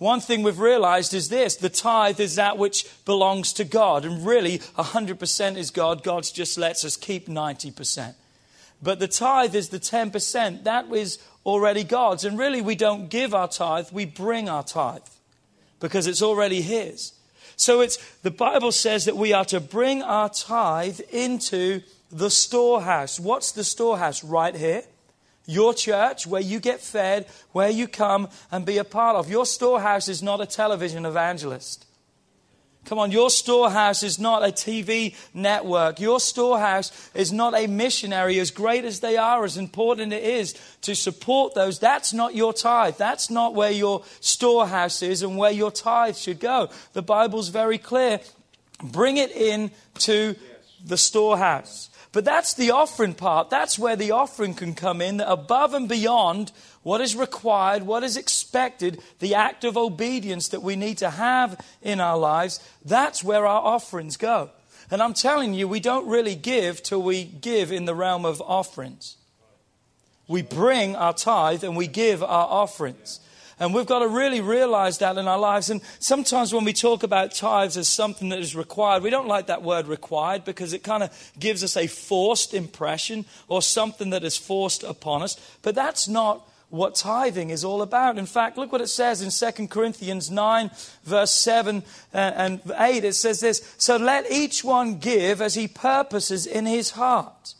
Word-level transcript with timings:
One 0.00 0.20
thing 0.20 0.42
we've 0.42 0.58
realized 0.58 1.12
is 1.12 1.28
this 1.28 1.56
the 1.56 1.68
tithe 1.68 2.20
is 2.20 2.36
that 2.36 2.56
which 2.56 2.86
belongs 3.04 3.52
to 3.52 3.64
God. 3.64 4.06
And 4.06 4.26
really, 4.26 4.58
100% 4.58 5.56
is 5.58 5.70
God. 5.70 6.02
God 6.02 6.24
just 6.24 6.56
lets 6.56 6.86
us 6.86 6.96
keep 6.96 7.28
90%. 7.28 8.14
But 8.82 8.98
the 8.98 9.06
tithe 9.06 9.54
is 9.54 9.68
the 9.68 9.78
10%. 9.78 10.64
That 10.64 10.90
is 10.90 11.18
already 11.44 11.84
God's. 11.84 12.24
And 12.24 12.38
really, 12.38 12.62
we 12.62 12.76
don't 12.76 13.10
give 13.10 13.34
our 13.34 13.46
tithe, 13.46 13.88
we 13.92 14.06
bring 14.06 14.48
our 14.48 14.64
tithe 14.64 15.02
because 15.80 16.06
it's 16.06 16.22
already 16.22 16.62
His. 16.62 17.12
So 17.56 17.82
it's, 17.82 17.98
the 18.22 18.30
Bible 18.30 18.72
says 18.72 19.04
that 19.04 19.18
we 19.18 19.34
are 19.34 19.44
to 19.44 19.60
bring 19.60 20.02
our 20.02 20.30
tithe 20.30 21.00
into 21.12 21.82
the 22.10 22.30
storehouse. 22.30 23.20
What's 23.20 23.52
the 23.52 23.64
storehouse? 23.64 24.24
Right 24.24 24.56
here. 24.56 24.84
Your 25.50 25.74
church, 25.74 26.26
where 26.26 26.40
you 26.40 26.60
get 26.60 26.80
fed, 26.80 27.26
where 27.52 27.70
you 27.70 27.88
come 27.88 28.28
and 28.52 28.64
be 28.64 28.78
a 28.78 28.84
part 28.84 29.16
of. 29.16 29.28
Your 29.28 29.44
storehouse 29.44 30.08
is 30.08 30.22
not 30.22 30.40
a 30.40 30.46
television 30.46 31.04
evangelist. 31.04 31.86
Come 32.84 32.98
on, 32.98 33.12
your 33.12 33.30
storehouse 33.30 34.02
is 34.02 34.18
not 34.18 34.42
a 34.42 34.52
TV 34.52 35.14
network. 35.34 36.00
Your 36.00 36.18
storehouse 36.18 37.10
is 37.14 37.30
not 37.30 37.54
a 37.54 37.66
missionary, 37.66 38.38
as 38.40 38.50
great 38.50 38.84
as 38.84 39.00
they 39.00 39.16
are, 39.16 39.44
as 39.44 39.56
important 39.56 40.12
it 40.12 40.24
is 40.24 40.54
to 40.82 40.94
support 40.94 41.54
those. 41.54 41.78
That's 41.78 42.12
not 42.12 42.34
your 42.34 42.52
tithe. 42.52 42.96
That's 42.96 43.28
not 43.28 43.54
where 43.54 43.70
your 43.70 44.02
storehouse 44.20 45.02
is 45.02 45.22
and 45.22 45.36
where 45.36 45.50
your 45.50 45.70
tithe 45.70 46.16
should 46.16 46.40
go. 46.40 46.70
The 46.94 47.02
Bible's 47.02 47.48
very 47.48 47.78
clear. 47.78 48.20
Bring 48.82 49.18
it 49.18 49.30
in 49.32 49.70
to 49.98 50.34
the 50.84 50.96
storehouse. 50.96 51.89
But 52.12 52.24
that's 52.24 52.54
the 52.54 52.72
offering 52.72 53.14
part. 53.14 53.50
That's 53.50 53.78
where 53.78 53.94
the 53.94 54.10
offering 54.10 54.54
can 54.54 54.74
come 54.74 55.00
in, 55.00 55.20
above 55.20 55.74
and 55.74 55.88
beyond 55.88 56.50
what 56.82 57.00
is 57.00 57.14
required, 57.14 57.82
what 57.82 58.02
is 58.02 58.16
expected, 58.16 59.00
the 59.18 59.34
act 59.34 59.64
of 59.64 59.76
obedience 59.76 60.48
that 60.48 60.62
we 60.62 60.76
need 60.76 60.98
to 60.98 61.10
have 61.10 61.60
in 61.82 62.00
our 62.00 62.18
lives, 62.18 62.58
that's 62.84 63.22
where 63.22 63.46
our 63.46 63.60
offerings 63.60 64.16
go. 64.16 64.50
And 64.90 65.02
I'm 65.02 65.14
telling 65.14 65.54
you, 65.54 65.68
we 65.68 65.78
don't 65.78 66.08
really 66.08 66.34
give 66.34 66.82
till 66.82 67.02
we 67.02 67.24
give 67.24 67.70
in 67.70 67.84
the 67.84 67.94
realm 67.94 68.24
of 68.24 68.40
offerings. 68.40 69.16
We 70.26 70.42
bring 70.42 70.96
our 70.96 71.12
tithe 71.12 71.62
and 71.62 71.76
we 71.76 71.86
give 71.86 72.22
our 72.22 72.46
offerings. 72.48 73.20
And 73.60 73.74
we've 73.74 73.86
got 73.86 73.98
to 73.98 74.08
really 74.08 74.40
realize 74.40 74.98
that 74.98 75.18
in 75.18 75.28
our 75.28 75.38
lives. 75.38 75.68
And 75.68 75.82
sometimes 75.98 76.52
when 76.52 76.64
we 76.64 76.72
talk 76.72 77.02
about 77.02 77.34
tithes 77.34 77.76
as 77.76 77.88
something 77.88 78.30
that 78.30 78.38
is 78.38 78.56
required, 78.56 79.02
we 79.02 79.10
don't 79.10 79.28
like 79.28 79.48
that 79.48 79.62
word 79.62 79.86
required 79.86 80.44
because 80.44 80.72
it 80.72 80.82
kind 80.82 81.02
of 81.02 81.32
gives 81.38 81.62
us 81.62 81.76
a 81.76 81.86
forced 81.86 82.54
impression 82.54 83.26
or 83.48 83.60
something 83.60 84.10
that 84.10 84.24
is 84.24 84.38
forced 84.38 84.82
upon 84.82 85.22
us. 85.22 85.36
But 85.60 85.74
that's 85.74 86.08
not 86.08 86.48
what 86.70 86.94
tithing 86.94 87.50
is 87.50 87.64
all 87.64 87.82
about. 87.82 88.16
In 88.16 88.26
fact, 88.26 88.56
look 88.56 88.72
what 88.72 88.80
it 88.80 88.88
says 88.88 89.20
in 89.20 89.52
2 89.52 89.66
Corinthians 89.66 90.30
9, 90.30 90.70
verse 91.04 91.32
7 91.32 91.82
uh, 92.14 92.16
and 92.16 92.60
8. 92.78 93.04
It 93.04 93.14
says 93.14 93.40
this 93.40 93.74
So 93.76 93.96
let 93.96 94.30
each 94.30 94.64
one 94.64 94.98
give 94.98 95.42
as 95.42 95.54
he 95.54 95.68
purposes 95.68 96.46
in 96.46 96.64
his 96.64 96.92
heart. 96.92 97.54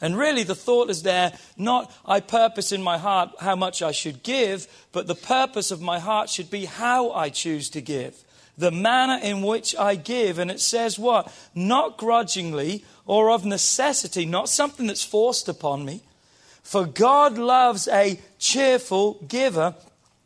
And 0.00 0.16
really, 0.16 0.44
the 0.44 0.54
thought 0.54 0.88
is 0.88 1.02
there 1.02 1.32
not 1.56 1.92
I 2.06 2.20
purpose 2.20 2.72
in 2.72 2.82
my 2.82 2.96
heart 2.96 3.30
how 3.40 3.54
much 3.54 3.82
I 3.82 3.92
should 3.92 4.22
give, 4.22 4.66
but 4.92 5.06
the 5.06 5.14
purpose 5.14 5.70
of 5.70 5.82
my 5.82 5.98
heart 5.98 6.30
should 6.30 6.50
be 6.50 6.64
how 6.64 7.12
I 7.12 7.28
choose 7.28 7.68
to 7.70 7.80
give, 7.80 8.16
the 8.56 8.70
manner 8.70 9.18
in 9.22 9.42
which 9.42 9.76
I 9.76 9.96
give. 9.96 10.38
And 10.38 10.50
it 10.50 10.60
says 10.60 10.98
what? 10.98 11.32
Not 11.54 11.98
grudgingly 11.98 12.84
or 13.04 13.30
of 13.30 13.44
necessity, 13.44 14.24
not 14.24 14.48
something 14.48 14.86
that's 14.86 15.04
forced 15.04 15.48
upon 15.48 15.84
me. 15.84 16.02
For 16.62 16.86
God 16.86 17.36
loves 17.36 17.88
a 17.88 18.20
cheerful 18.38 19.14
giver, 19.26 19.74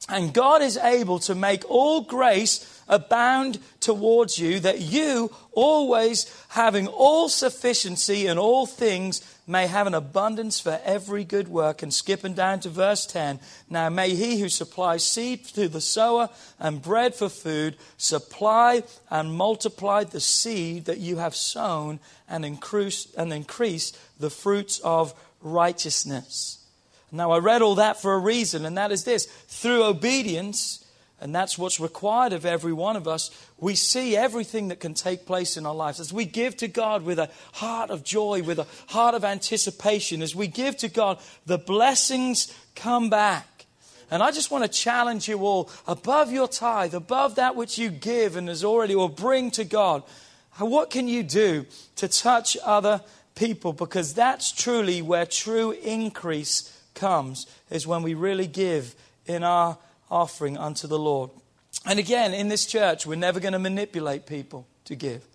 and 0.09 0.35
God 0.35 0.63
is 0.63 0.77
able 0.77 1.19
to 1.21 1.35
make 1.35 1.69
all 1.71 2.03
grace 2.03 2.83
abound 2.87 3.59
towards 3.81 4.39
you, 4.39 4.61
that 4.61 4.81
you, 4.81 5.33
always 5.53 6.31
having 6.49 6.87
all 6.87 7.29
sufficiency 7.29 8.27
in 8.27 8.37
all 8.37 8.67
things, 8.67 9.23
may 9.47 9.67
have 9.67 9.87
an 9.87 9.95
abundance 9.95 10.61
for 10.61 10.81
every 10.85 11.25
good 11.25 11.49
work. 11.49 11.83
And 11.83 11.93
skipping 11.93 12.35
down 12.35 12.61
to 12.61 12.69
verse 12.69 13.07
10, 13.07 13.41
now 13.69 13.89
may 13.89 14.15
he 14.15 14.41
who 14.41 14.49
supplies 14.49 15.05
seed 15.05 15.45
to 15.47 15.69
the 15.69 15.81
sower 15.81 16.31
and 16.59 16.83
bread 16.83 17.15
for 17.15 17.29
food 17.29 17.77
supply 17.97 18.83
and 19.11 19.35
multiply 19.35 20.05
the 20.05 20.21
seed 20.21 20.87
that 20.87 20.99
you 20.99 21.17
have 21.17 21.35
sown 21.35 22.01
and 22.29 22.45
increase, 22.45 23.13
and 23.17 23.33
increase 23.33 23.93
the 24.19 24.31
fruits 24.31 24.79
of 24.81 25.15
righteousness. 25.41 26.59
Now, 27.13 27.31
I 27.31 27.39
read 27.39 27.63
all 27.63 27.77
that 27.77 28.03
for 28.03 28.15
a 28.15 28.19
reason, 28.19 28.65
and 28.65 28.77
that 28.77 28.91
is 28.91 29.05
this 29.05 29.27
through 29.27 29.85
obedience, 29.85 30.84
and 31.25 31.35
that's 31.35 31.57
what's 31.57 31.81
required 31.81 32.35
of 32.35 32.45
every 32.45 32.75
one 32.75 32.97
of 32.97 33.09
us, 33.09 33.31
we 33.59 33.75
see 33.75 34.15
everything 34.15 34.69
that 34.69 34.79
can 34.79 34.93
take 34.93 35.25
place 35.25 35.57
in 35.57 35.65
our 35.65 35.75
lives. 35.75 35.99
As 35.99 36.13
we 36.13 36.27
give 36.27 36.55
to 36.59 36.69
God 36.69 37.03
with 37.03 37.19
a 37.19 37.31
heart 37.55 37.89
of 37.89 38.05
joy, 38.05 38.43
with 38.43 38.59
a 38.59 38.67
heart 38.89 39.15
of 39.15 39.25
anticipation, 39.25 40.21
as 40.21 40.35
we 40.35 40.47
give 40.49 40.77
to 40.77 40.89
God, 40.89 41.19
the 41.47 41.57
blessings 41.57 42.55
come 42.77 43.09
back. 43.09 43.65
And 44.11 44.23
I 44.23 44.33
just 44.33 44.51
want 44.51 44.65
to 44.65 44.71
challenge 44.71 45.27
you 45.27 45.39
all 45.39 45.71
above 45.89 46.31
your 46.31 46.47
tithe, 46.47 46.95
above 46.95 47.37
that 47.37 47.57
which 47.57 47.79
you 47.79 47.89
give 47.89 48.37
and 48.37 48.51
is 48.51 48.63
already 48.63 48.95
or 48.95 49.09
bring 49.09 49.51
to 49.53 49.65
God. 49.65 50.03
What 50.59 50.91
can 50.91 51.09
you 51.09 51.23
do 51.23 51.65
to 51.97 52.07
touch 52.07 52.55
other 52.63 53.01
people? 53.35 53.73
Because 53.73 54.13
that's 54.13 54.53
truly 54.53 55.01
where 55.01 55.25
true 55.25 55.71
increase 55.71 56.71
comes, 56.95 57.47
is 57.71 57.87
when 57.87 58.03
we 58.03 58.13
really 58.13 58.47
give 58.47 58.95
in 59.25 59.43
our 59.43 59.79
offering 60.15 60.57
unto 60.57 60.87
the 60.87 60.99
Lord. 60.99 61.31
And 61.85 61.99
again, 61.99 62.33
in 62.33 62.49
this 62.49 62.65
church, 62.65 63.05
we're 63.05 63.17
never 63.17 63.41
going 63.41 63.53
to 63.53 63.59
manipulate 63.59 64.27
people 64.27 64.67
to 64.85 64.95
give. 64.95 65.27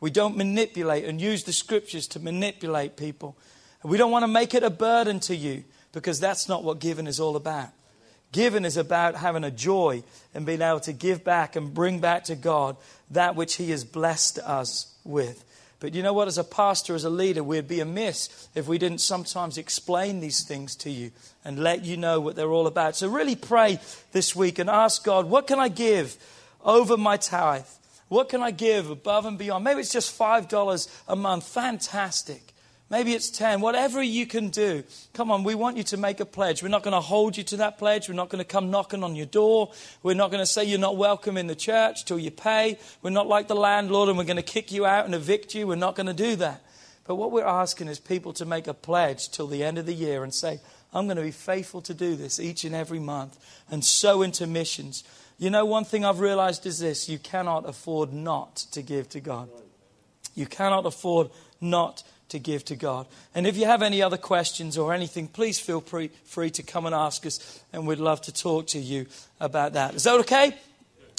We 0.00 0.10
don't 0.10 0.36
manipulate 0.36 1.04
and 1.04 1.20
use 1.20 1.44
the 1.44 1.52
scriptures 1.52 2.08
to 2.08 2.18
manipulate 2.18 2.96
people. 2.96 3.36
We 3.84 3.98
don't 3.98 4.10
want 4.10 4.24
to 4.24 4.28
make 4.28 4.54
it 4.54 4.62
a 4.62 4.70
burden 4.70 5.20
to 5.20 5.36
you 5.36 5.64
because 5.92 6.18
that's 6.18 6.48
not 6.48 6.64
what 6.64 6.80
giving 6.80 7.06
is 7.06 7.20
all 7.20 7.36
about. 7.36 7.68
Giving 8.32 8.64
is 8.64 8.78
about 8.78 9.14
having 9.14 9.44
a 9.44 9.50
joy 9.50 10.02
and 10.34 10.46
being 10.46 10.62
able 10.62 10.80
to 10.80 10.92
give 10.92 11.22
back 11.22 11.54
and 11.54 11.72
bring 11.72 12.00
back 12.00 12.24
to 12.24 12.34
God 12.34 12.76
that 13.10 13.36
which 13.36 13.56
He 13.56 13.70
has 13.70 13.84
blessed 13.84 14.38
us 14.38 14.92
with. 15.04 15.44
But 15.82 15.94
you 15.94 16.02
know 16.04 16.12
what? 16.12 16.28
As 16.28 16.38
a 16.38 16.44
pastor, 16.44 16.94
as 16.94 17.02
a 17.02 17.10
leader, 17.10 17.42
we'd 17.42 17.66
be 17.66 17.80
amiss 17.80 18.48
if 18.54 18.68
we 18.68 18.78
didn't 18.78 19.00
sometimes 19.00 19.58
explain 19.58 20.20
these 20.20 20.44
things 20.44 20.76
to 20.76 20.90
you 20.90 21.10
and 21.44 21.58
let 21.58 21.84
you 21.84 21.96
know 21.96 22.20
what 22.20 22.36
they're 22.36 22.52
all 22.52 22.68
about. 22.68 22.94
So 22.94 23.08
really 23.08 23.34
pray 23.34 23.80
this 24.12 24.36
week 24.36 24.60
and 24.60 24.70
ask 24.70 25.02
God, 25.02 25.28
what 25.28 25.48
can 25.48 25.58
I 25.58 25.66
give 25.66 26.16
over 26.64 26.96
my 26.96 27.16
tithe? 27.16 27.66
What 28.06 28.28
can 28.28 28.44
I 28.44 28.52
give 28.52 28.90
above 28.90 29.26
and 29.26 29.36
beyond? 29.36 29.64
Maybe 29.64 29.80
it's 29.80 29.90
just 29.90 30.16
$5 30.16 31.02
a 31.08 31.16
month. 31.16 31.48
Fantastic. 31.48 32.51
Maybe 32.92 33.14
it's 33.14 33.30
10, 33.30 33.62
whatever 33.62 34.02
you 34.02 34.26
can 34.26 34.50
do. 34.50 34.84
Come 35.14 35.30
on, 35.30 35.44
we 35.44 35.54
want 35.54 35.78
you 35.78 35.82
to 35.84 35.96
make 35.96 36.20
a 36.20 36.26
pledge. 36.26 36.62
We're 36.62 36.68
not 36.68 36.82
going 36.82 36.92
to 36.92 37.00
hold 37.00 37.38
you 37.38 37.42
to 37.44 37.56
that 37.56 37.78
pledge. 37.78 38.06
We're 38.06 38.14
not 38.14 38.28
going 38.28 38.44
to 38.44 38.44
come 38.44 38.70
knocking 38.70 39.02
on 39.02 39.16
your 39.16 39.24
door. 39.24 39.72
We're 40.02 40.12
not 40.12 40.30
going 40.30 40.42
to 40.42 40.46
say 40.46 40.64
you're 40.64 40.78
not 40.78 40.98
welcome 40.98 41.38
in 41.38 41.46
the 41.46 41.54
church 41.54 42.04
till 42.04 42.18
you 42.18 42.30
pay. 42.30 42.78
We're 43.00 43.08
not 43.08 43.26
like 43.26 43.48
the 43.48 43.54
landlord 43.54 44.10
and 44.10 44.18
we're 44.18 44.24
going 44.24 44.36
to 44.36 44.42
kick 44.42 44.70
you 44.70 44.84
out 44.84 45.06
and 45.06 45.14
evict 45.14 45.54
you. 45.54 45.66
We're 45.66 45.76
not 45.76 45.96
going 45.96 46.08
to 46.08 46.12
do 46.12 46.36
that. 46.36 46.62
But 47.06 47.14
what 47.14 47.32
we're 47.32 47.46
asking 47.46 47.88
is 47.88 47.98
people 47.98 48.34
to 48.34 48.44
make 48.44 48.66
a 48.66 48.74
pledge 48.74 49.30
till 49.30 49.46
the 49.46 49.64
end 49.64 49.78
of 49.78 49.86
the 49.86 49.94
year 49.94 50.22
and 50.22 50.34
say, 50.34 50.60
I'm 50.92 51.06
going 51.06 51.16
to 51.16 51.22
be 51.22 51.30
faithful 51.30 51.80
to 51.80 51.94
do 51.94 52.14
this 52.14 52.38
each 52.38 52.62
and 52.64 52.74
every 52.74 53.00
month 53.00 53.38
and 53.70 53.82
sow 53.82 54.20
into 54.20 54.46
missions. 54.46 55.02
You 55.38 55.48
know, 55.48 55.64
one 55.64 55.86
thing 55.86 56.04
I've 56.04 56.20
realized 56.20 56.66
is 56.66 56.80
this 56.80 57.08
you 57.08 57.18
cannot 57.18 57.66
afford 57.66 58.12
not 58.12 58.56
to 58.72 58.82
give 58.82 59.08
to 59.08 59.20
God. 59.20 59.48
You 60.34 60.44
cannot 60.44 60.84
afford 60.84 61.30
not 61.58 62.02
to 62.32 62.38
give 62.38 62.64
to 62.66 62.76
God. 62.76 63.06
And 63.34 63.46
if 63.46 63.56
you 63.56 63.66
have 63.66 63.82
any 63.82 64.02
other 64.02 64.16
questions 64.16 64.76
or 64.76 64.92
anything, 64.92 65.28
please 65.28 65.58
feel 65.58 65.80
free, 65.80 66.10
free 66.24 66.50
to 66.50 66.62
come 66.62 66.86
and 66.86 66.94
ask 66.94 67.24
us, 67.24 67.62
and 67.72 67.86
we'd 67.86 67.98
love 67.98 68.20
to 68.22 68.32
talk 68.32 68.66
to 68.68 68.78
you 68.78 69.06
about 69.38 69.74
that. 69.74 69.94
Is 69.94 70.04
that 70.04 70.20
okay? 70.20 70.54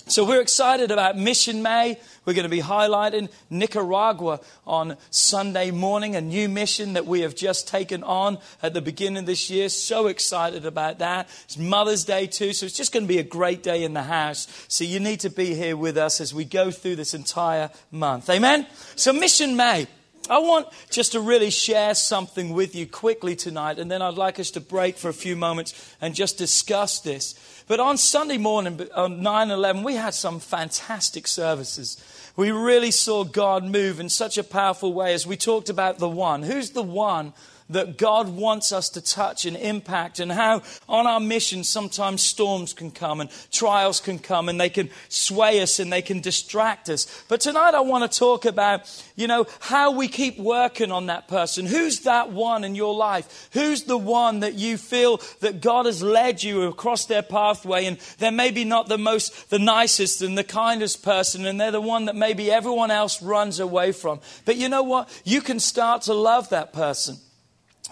So 0.07 0.25
we're 0.25 0.41
excited 0.41 0.91
about 0.91 1.17
Mission 1.17 1.61
May. 1.61 1.97
We're 2.25 2.33
going 2.33 2.43
to 2.43 2.49
be 2.49 2.61
highlighting 2.61 3.29
Nicaragua 3.49 4.41
on 4.67 4.97
Sunday 5.11 5.71
morning, 5.71 6.17
a 6.17 6.21
new 6.21 6.49
mission 6.49 6.93
that 6.93 7.05
we 7.05 7.21
have 7.21 7.35
just 7.35 7.69
taken 7.69 8.03
on 8.03 8.37
at 8.61 8.73
the 8.73 8.81
beginning 8.81 9.19
of 9.19 9.25
this 9.27 9.49
year. 9.49 9.69
So 9.69 10.07
excited 10.07 10.65
about 10.65 10.99
that. 10.99 11.29
It's 11.45 11.57
Mother's 11.57 12.03
Day 12.03 12.27
too, 12.27 12.51
so 12.51 12.65
it's 12.65 12.75
just 12.75 12.91
going 12.91 13.05
to 13.05 13.07
be 13.07 13.19
a 13.19 13.23
great 13.23 13.63
day 13.63 13.83
in 13.83 13.93
the 13.93 14.03
house. 14.03 14.47
So 14.67 14.83
you 14.83 14.99
need 14.99 15.21
to 15.21 15.29
be 15.29 15.55
here 15.55 15.77
with 15.77 15.97
us 15.97 16.19
as 16.19 16.33
we 16.33 16.43
go 16.43 16.69
through 16.69 16.97
this 16.97 17.13
entire 17.13 17.69
month. 17.89 18.29
Amen? 18.29 18.67
So 18.95 19.13
Mission 19.13 19.55
May. 19.55 19.87
I 20.29 20.39
want 20.39 20.67
just 20.89 21.11
to 21.11 21.19
really 21.19 21.49
share 21.49 21.93
something 21.95 22.53
with 22.53 22.75
you 22.75 22.87
quickly 22.87 23.35
tonight, 23.35 23.77
and 23.77 23.91
then 23.91 24.01
I'd 24.01 24.13
like 24.13 24.39
us 24.39 24.51
to 24.51 24.61
break 24.61 24.95
for 24.97 25.09
a 25.09 25.13
few 25.13 25.35
moments 25.35 25.95
and 25.99 26.15
just 26.15 26.37
discuss 26.37 27.01
this. 27.01 27.35
But 27.67 27.81
on 27.81 27.97
Sunday 27.97 28.37
morning, 28.37 28.87
on 28.95 29.21
9 29.21 29.51
11, 29.51 29.83
we 29.83 29.95
had 29.95 30.13
some 30.13 30.39
fantastic 30.39 31.27
services. 31.27 32.01
We 32.37 32.51
really 32.51 32.91
saw 32.91 33.25
God 33.25 33.65
move 33.65 33.99
in 33.99 34.07
such 34.07 34.37
a 34.37 34.43
powerful 34.43 34.93
way 34.93 35.13
as 35.13 35.27
we 35.27 35.35
talked 35.35 35.69
about 35.69 35.99
the 35.99 36.09
one. 36.09 36.43
Who's 36.43 36.69
the 36.69 36.83
one 36.83 37.33
that 37.69 37.97
God 37.97 38.29
wants 38.29 38.71
us 38.71 38.89
to 38.89 39.01
touch 39.01 39.45
and 39.45 39.57
impact, 39.57 40.19
and 40.19 40.31
how 40.31 40.61
on 40.87 41.07
our 41.07 41.19
mission 41.19 41.63
sometimes 41.63 42.21
storms 42.21 42.73
can 42.73 42.91
come 42.91 43.21
and 43.21 43.29
trials 43.51 43.99
can 43.99 44.19
come 44.19 44.49
and 44.49 44.59
they 44.59 44.69
can 44.69 44.89
sway 45.09 45.61
us 45.61 45.79
and 45.79 45.91
they 45.91 46.01
can 46.01 46.19
distract 46.19 46.89
us. 46.89 47.23
But 47.27 47.41
tonight 47.41 47.73
I 47.73 47.81
want 47.81 48.09
to 48.09 48.19
talk 48.19 48.45
about, 48.45 48.89
you 49.15 49.27
know, 49.27 49.45
how 49.59 49.91
we 49.91 50.07
keep 50.07 50.37
working 50.37 50.91
on 50.91 51.07
that 51.07 51.27
person. 51.27 51.65
Who's 51.65 52.01
that 52.01 52.31
one 52.31 52.63
in 52.63 52.75
your 52.75 52.95
life? 52.95 53.49
Who's 53.53 53.83
the 53.83 53.97
one 53.97 54.41
that 54.41 54.55
you 54.55 54.77
feel 54.77 55.21
that 55.39 55.61
God 55.61 55.85
has 55.85 56.01
led 56.01 56.43
you 56.43 56.63
across 56.63 57.05
their 57.05 57.23
pathway 57.23 57.85
and 57.85 57.97
they're 58.17 58.31
maybe 58.31 58.63
not 58.63 58.87
the 58.87 58.97
most, 58.97 59.49
the 59.49 59.59
nicest 59.59 60.21
and 60.21 60.37
the 60.37 60.43
kindest 60.43 61.03
person 61.03 61.45
and 61.45 61.59
they're 61.59 61.71
the 61.71 61.81
one 61.81 62.05
that 62.05 62.15
maybe 62.15 62.51
everyone 62.51 62.91
else 62.91 63.21
runs 63.21 63.59
away 63.59 63.91
from. 63.91 64.19
But 64.45 64.57
you 64.57 64.69
know 64.69 64.83
what? 64.83 65.09
You 65.23 65.41
can 65.41 65.59
start 65.59 66.03
to 66.03 66.13
love 66.13 66.49
that 66.49 66.73
person. 66.73 67.17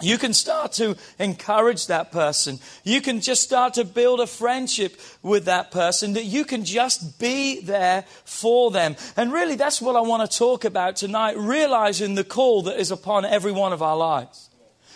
You 0.02 0.18
can 0.18 0.34
start 0.34 0.72
to 0.72 0.96
encourage 1.18 1.86
that 1.86 2.10
person. 2.12 2.58
You 2.84 3.00
can 3.00 3.20
just 3.20 3.42
start 3.42 3.74
to 3.74 3.84
build 3.84 4.20
a 4.20 4.26
friendship 4.26 5.00
with 5.22 5.44
that 5.44 5.70
person 5.70 6.14
that 6.14 6.24
you 6.24 6.44
can 6.44 6.64
just 6.64 7.18
be 7.18 7.60
there 7.60 8.04
for 8.24 8.70
them. 8.70 8.96
And 9.16 9.32
really, 9.32 9.54
that's 9.54 9.80
what 9.80 9.96
I 9.96 10.00
want 10.00 10.28
to 10.28 10.38
talk 10.38 10.64
about 10.64 10.96
tonight, 10.96 11.38
realizing 11.38 12.14
the 12.14 12.24
call 12.24 12.62
that 12.62 12.80
is 12.80 12.90
upon 12.90 13.24
every 13.24 13.52
one 13.52 13.72
of 13.72 13.82
our 13.82 13.96
lives. 13.96 14.50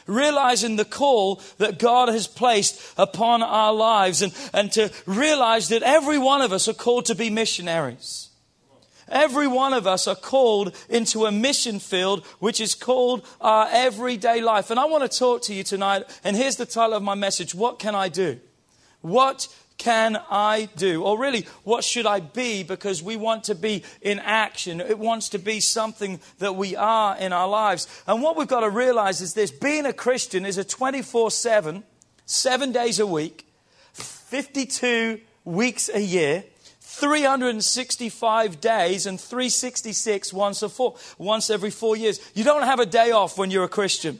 Realizing 0.06 0.76
the 0.76 0.84
call 0.84 1.42
that 1.58 1.78
God 1.78 2.08
has 2.08 2.26
placed 2.26 2.80
upon 2.96 3.42
our 3.42 3.72
lives 3.72 4.22
and, 4.22 4.32
and 4.52 4.70
to 4.72 4.92
realize 5.04 5.68
that 5.70 5.82
every 5.82 6.18
one 6.18 6.42
of 6.42 6.52
us 6.52 6.68
are 6.68 6.74
called 6.74 7.06
to 7.06 7.14
be 7.14 7.28
missionaries. 7.28 8.25
Every 9.08 9.46
one 9.46 9.72
of 9.72 9.86
us 9.86 10.08
are 10.08 10.16
called 10.16 10.74
into 10.88 11.26
a 11.26 11.32
mission 11.32 11.78
field, 11.78 12.24
which 12.38 12.60
is 12.60 12.74
called 12.74 13.26
our 13.40 13.68
everyday 13.70 14.40
life. 14.40 14.70
And 14.70 14.80
I 14.80 14.86
want 14.86 15.10
to 15.10 15.18
talk 15.18 15.42
to 15.42 15.54
you 15.54 15.62
tonight. 15.62 16.04
And 16.24 16.36
here's 16.36 16.56
the 16.56 16.66
title 16.66 16.94
of 16.94 17.02
my 17.02 17.14
message 17.14 17.54
What 17.54 17.78
can 17.78 17.94
I 17.94 18.08
do? 18.08 18.40
What 19.02 19.48
can 19.78 20.18
I 20.30 20.68
do? 20.76 21.04
Or 21.04 21.18
really, 21.18 21.46
what 21.62 21.84
should 21.84 22.06
I 22.06 22.20
be? 22.20 22.62
Because 22.62 23.02
we 23.02 23.16
want 23.16 23.44
to 23.44 23.54
be 23.54 23.84
in 24.00 24.18
action. 24.18 24.80
It 24.80 24.98
wants 24.98 25.28
to 25.30 25.38
be 25.38 25.60
something 25.60 26.20
that 26.38 26.56
we 26.56 26.74
are 26.74 27.16
in 27.16 27.32
our 27.32 27.48
lives. 27.48 27.86
And 28.06 28.22
what 28.22 28.36
we've 28.36 28.48
got 28.48 28.60
to 28.60 28.70
realize 28.70 29.20
is 29.20 29.34
this 29.34 29.50
being 29.50 29.86
a 29.86 29.92
Christian 29.92 30.44
is 30.44 30.58
a 30.58 30.64
24 30.64 31.30
7, 31.30 31.84
seven 32.24 32.72
days 32.72 32.98
a 32.98 33.06
week, 33.06 33.46
52 33.92 35.20
weeks 35.44 35.88
a 35.92 36.00
year 36.00 36.44
365 36.96 38.60
days 38.60 39.06
and 39.06 39.20
366 39.20 40.32
once, 40.32 40.62
a 40.62 40.68
four, 40.68 40.96
once 41.18 41.50
every 41.50 41.70
four 41.70 41.96
years. 41.96 42.20
You 42.34 42.42
don't 42.42 42.62
have 42.62 42.80
a 42.80 42.86
day 42.86 43.10
off 43.10 43.36
when 43.36 43.50
you're 43.50 43.64
a 43.64 43.68
Christian. 43.68 44.18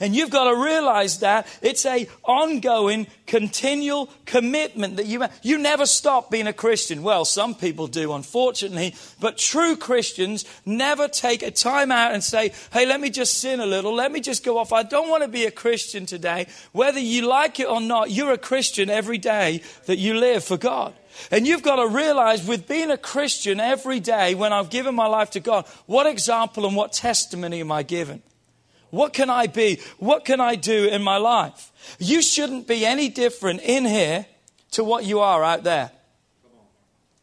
And 0.00 0.14
you've 0.14 0.30
got 0.30 0.50
to 0.50 0.56
realize 0.56 1.20
that 1.20 1.46
it's 1.62 1.84
a 1.86 2.08
ongoing, 2.24 3.06
continual 3.26 4.10
commitment 4.26 4.96
that 4.96 5.06
you 5.06 5.24
you 5.42 5.58
never 5.58 5.86
stop 5.86 6.30
being 6.30 6.46
a 6.46 6.52
Christian. 6.52 7.02
Well, 7.02 7.24
some 7.24 7.54
people 7.54 7.86
do, 7.86 8.12
unfortunately, 8.12 8.94
but 9.20 9.38
true 9.38 9.76
Christians 9.76 10.44
never 10.64 11.08
take 11.08 11.42
a 11.42 11.50
time 11.50 11.90
out 11.90 12.12
and 12.12 12.22
say, 12.22 12.52
"Hey, 12.72 12.86
let 12.86 13.00
me 13.00 13.10
just 13.10 13.38
sin 13.38 13.60
a 13.60 13.66
little. 13.66 13.94
Let 13.94 14.12
me 14.12 14.20
just 14.20 14.44
go 14.44 14.58
off. 14.58 14.72
I 14.72 14.82
don't 14.82 15.08
want 15.08 15.22
to 15.22 15.28
be 15.28 15.44
a 15.44 15.50
Christian 15.50 16.06
today." 16.06 16.46
Whether 16.72 17.00
you 17.00 17.22
like 17.22 17.60
it 17.60 17.68
or 17.68 17.80
not, 17.80 18.10
you're 18.10 18.32
a 18.32 18.38
Christian 18.38 18.90
every 18.90 19.18
day 19.18 19.62
that 19.86 19.98
you 19.98 20.14
live 20.14 20.44
for 20.44 20.56
God. 20.56 20.94
And 21.30 21.46
you've 21.46 21.62
got 21.62 21.76
to 21.76 21.88
realize 21.88 22.46
with 22.46 22.68
being 22.68 22.90
a 22.90 22.96
Christian 22.96 23.60
every 23.60 24.00
day, 24.00 24.34
when 24.34 24.52
I've 24.52 24.70
given 24.70 24.94
my 24.94 25.06
life 25.06 25.30
to 25.32 25.40
God, 25.40 25.66
what 25.86 26.06
example 26.06 26.66
and 26.66 26.76
what 26.76 26.92
testimony 26.92 27.60
am 27.60 27.72
I 27.72 27.82
given? 27.82 28.22
What 28.90 29.12
can 29.12 29.28
I 29.28 29.46
be? 29.46 29.80
What 29.98 30.24
can 30.24 30.40
I 30.40 30.54
do 30.54 30.86
in 30.86 31.02
my 31.02 31.18
life? 31.18 31.72
You 31.98 32.22
shouldn't 32.22 32.66
be 32.66 32.86
any 32.86 33.08
different 33.08 33.60
in 33.62 33.84
here 33.84 34.26
to 34.72 34.84
what 34.84 35.04
you 35.04 35.20
are 35.20 35.44
out 35.44 35.64
there. 35.64 35.90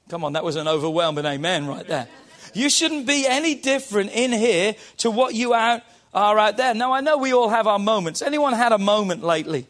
Come 0.10 0.24
on, 0.24 0.34
that 0.34 0.44
was 0.44 0.56
an 0.56 0.68
overwhelming 0.68 1.26
amen 1.26 1.66
right 1.66 1.88
there. 1.88 2.08
You 2.54 2.70
shouldn't 2.70 3.08
be 3.08 3.26
any 3.28 3.56
different 3.56 4.12
in 4.12 4.32
here 4.32 4.76
to 4.98 5.10
what 5.10 5.34
you 5.34 5.54
out, 5.54 5.82
are 6.14 6.38
out 6.38 6.58
there. 6.58 6.74
Now, 6.74 6.94
I 6.94 7.02
know 7.02 7.18
we 7.18 7.34
all 7.34 7.50
have 7.50 7.68
our 7.68 7.80
moments. 7.80 8.22
Anyone 8.22 8.54
had 8.54 8.72
a 8.72 8.78
moment 8.78 9.24
lately? 9.24 9.68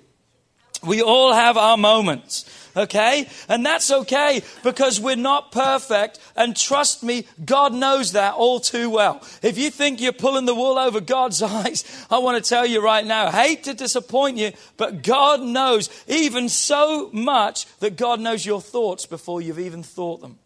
We 0.84 1.02
all 1.02 1.34
have 1.34 1.58
our 1.58 1.78
moments 1.78 2.46
okay? 2.76 3.28
And 3.48 3.66
that's 3.66 3.92
okay 3.92 4.42
because 4.64 5.00
we're 5.00 5.16
not 5.16 5.52
perfect. 5.52 6.20
And 6.36 6.56
trust 6.56 7.04
me, 7.04 7.26
God 7.44 7.74
knows 7.74 8.14
that 8.14 8.34
all 8.36 8.60
too 8.60 8.90
well. 8.90 9.22
If 9.42 9.58
you 9.58 9.70
think 9.70 10.02
you're 10.02 10.12
pulling 10.12 10.46
the 10.46 10.56
wool 10.56 10.78
over 10.78 11.00
God's 11.00 11.42
eyes, 11.44 12.06
I 12.10 12.20
want 12.20 12.44
to 12.44 12.50
tell 12.50 12.66
you 12.66 12.84
right 12.84 13.06
now, 13.06 13.32
hate 13.32 13.64
to 13.66 13.74
disappoint 13.74 14.38
you, 14.38 14.52
but 14.78 15.04
God 15.04 15.42
knows 15.42 15.90
even 16.08 16.50
so 16.50 17.10
much 17.12 17.66
that 17.80 17.98
God 17.98 18.20
knows 18.20 18.46
your 18.46 18.62
thoughts 18.62 19.06
before 19.06 19.42
you've 19.42 19.60
even 19.60 19.84
thought 19.84 20.22
them. 20.22 20.40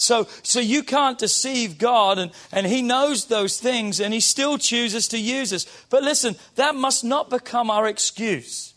So, 0.00 0.28
so 0.42 0.60
you 0.60 0.82
can't 0.82 1.18
deceive 1.18 1.76
God, 1.76 2.18
and, 2.18 2.30
and 2.52 2.66
He 2.66 2.80
knows 2.80 3.26
those 3.26 3.60
things, 3.60 4.00
and 4.00 4.14
He 4.14 4.20
still 4.20 4.56
chooses 4.56 5.08
to 5.08 5.18
use 5.18 5.52
us. 5.52 5.66
But 5.90 6.02
listen, 6.02 6.36
that 6.54 6.74
must 6.74 7.04
not 7.04 7.28
become 7.28 7.70
our 7.70 7.86
excuse. 7.86 8.69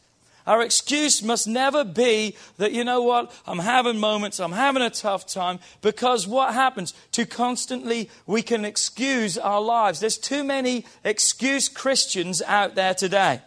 Our 0.46 0.62
excuse 0.62 1.24
must 1.24 1.48
never 1.48 1.84
be 1.84 2.36
that, 2.58 2.74
you 2.74 2.84
know 2.84 3.02
what, 3.02 3.32
I'm 3.48 3.60
having 3.60 4.00
moments, 4.00 4.40
I'm 4.40 4.52
having 4.52 4.82
a 4.82 4.90
tough 4.90 5.26
time, 5.26 5.60
because 5.82 6.28
what 6.28 6.54
happens? 6.54 6.94
Too 7.12 7.26
constantly 7.26 8.10
we 8.28 8.42
can 8.42 8.66
excuse 8.66 9.38
our 9.38 9.62
lives. 9.62 10.00
There's 10.00 10.18
too 10.18 10.44
many 10.44 10.86
excuse 11.04 11.70
Christians 11.70 12.42
out 12.42 12.76
there 12.76 12.94
today. 12.94 13.42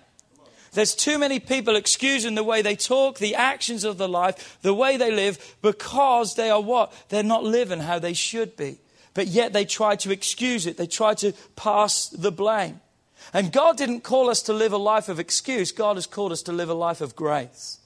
There's 0.73 0.95
too 0.95 1.19
many 1.19 1.41
people 1.41 1.77
excusing 1.77 2.35
the 2.35 2.45
way 2.45 2.61
they 2.61 2.77
talk, 2.77 3.19
the 3.19 3.35
actions 3.35 3.85
of 3.85 3.97
the 3.99 4.09
life, 4.09 4.59
the 4.63 4.75
way 4.75 4.97
they 4.97 5.11
live, 5.11 5.57
because 5.63 6.35
they 6.35 6.51
are 6.51 6.61
what? 6.61 6.93
They're 7.09 7.23
not 7.23 7.45
living 7.45 7.81
how 7.81 7.99
they 7.99 8.13
should 8.13 8.57
be. 8.57 8.79
But 9.15 9.27
yet 9.29 9.55
they 9.55 9.65
try 9.65 9.97
to 9.97 10.11
excuse 10.11 10.67
it, 10.67 10.77
they 10.77 10.87
try 10.87 11.15
to 11.15 11.33
pass 11.57 12.09
the 12.09 12.33
blame. 12.33 12.81
And 13.33 13.53
God 13.53 13.77
didn't 13.77 14.01
call 14.01 14.31
us 14.31 14.43
to 14.43 14.53
live 14.53 14.73
a 14.73 14.79
life 14.79 15.09
of 15.09 15.21
excuse, 15.21 15.73
God 15.73 15.97
has 15.97 16.07
called 16.07 16.33
us 16.33 16.43
to 16.43 16.53
live 16.53 16.69
a 16.69 16.75
life 16.75 17.01
of 17.01 17.17
grace. 17.17 17.79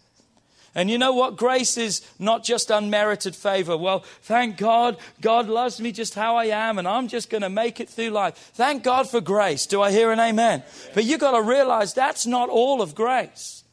And 0.75 0.89
you 0.89 0.99
know 0.99 1.13
what? 1.13 1.37
Grace 1.37 1.77
is 1.77 2.01
not 2.19 2.45
just 2.45 2.71
unmerited 2.71 3.35
favor. 3.35 3.77
Well, 3.77 4.05
thank 4.23 4.57
God, 4.57 4.99
God 5.21 5.49
loves 5.49 5.81
me 5.81 5.91
just 5.91 6.15
how 6.15 6.37
I 6.37 6.45
am, 6.47 6.79
and 6.79 6.87
I'm 6.87 7.09
just 7.09 7.29
going 7.29 7.43
to 7.43 7.51
make 7.51 7.81
it 7.81 7.89
through 7.89 8.11
life. 8.11 8.37
Thank 8.55 8.85
God 8.85 9.09
for 9.09 9.21
grace. 9.21 9.67
Do 9.67 9.83
I 9.83 9.91
hear 9.91 10.13
an 10.13 10.21
amen? 10.21 10.63
But 10.95 11.05
you've 11.05 11.21
got 11.21 11.33
to 11.33 11.43
realize 11.43 11.93
that's 11.93 12.25
not 12.25 12.49
all 12.49 12.83
of 12.83 12.95
grace. 12.95 13.65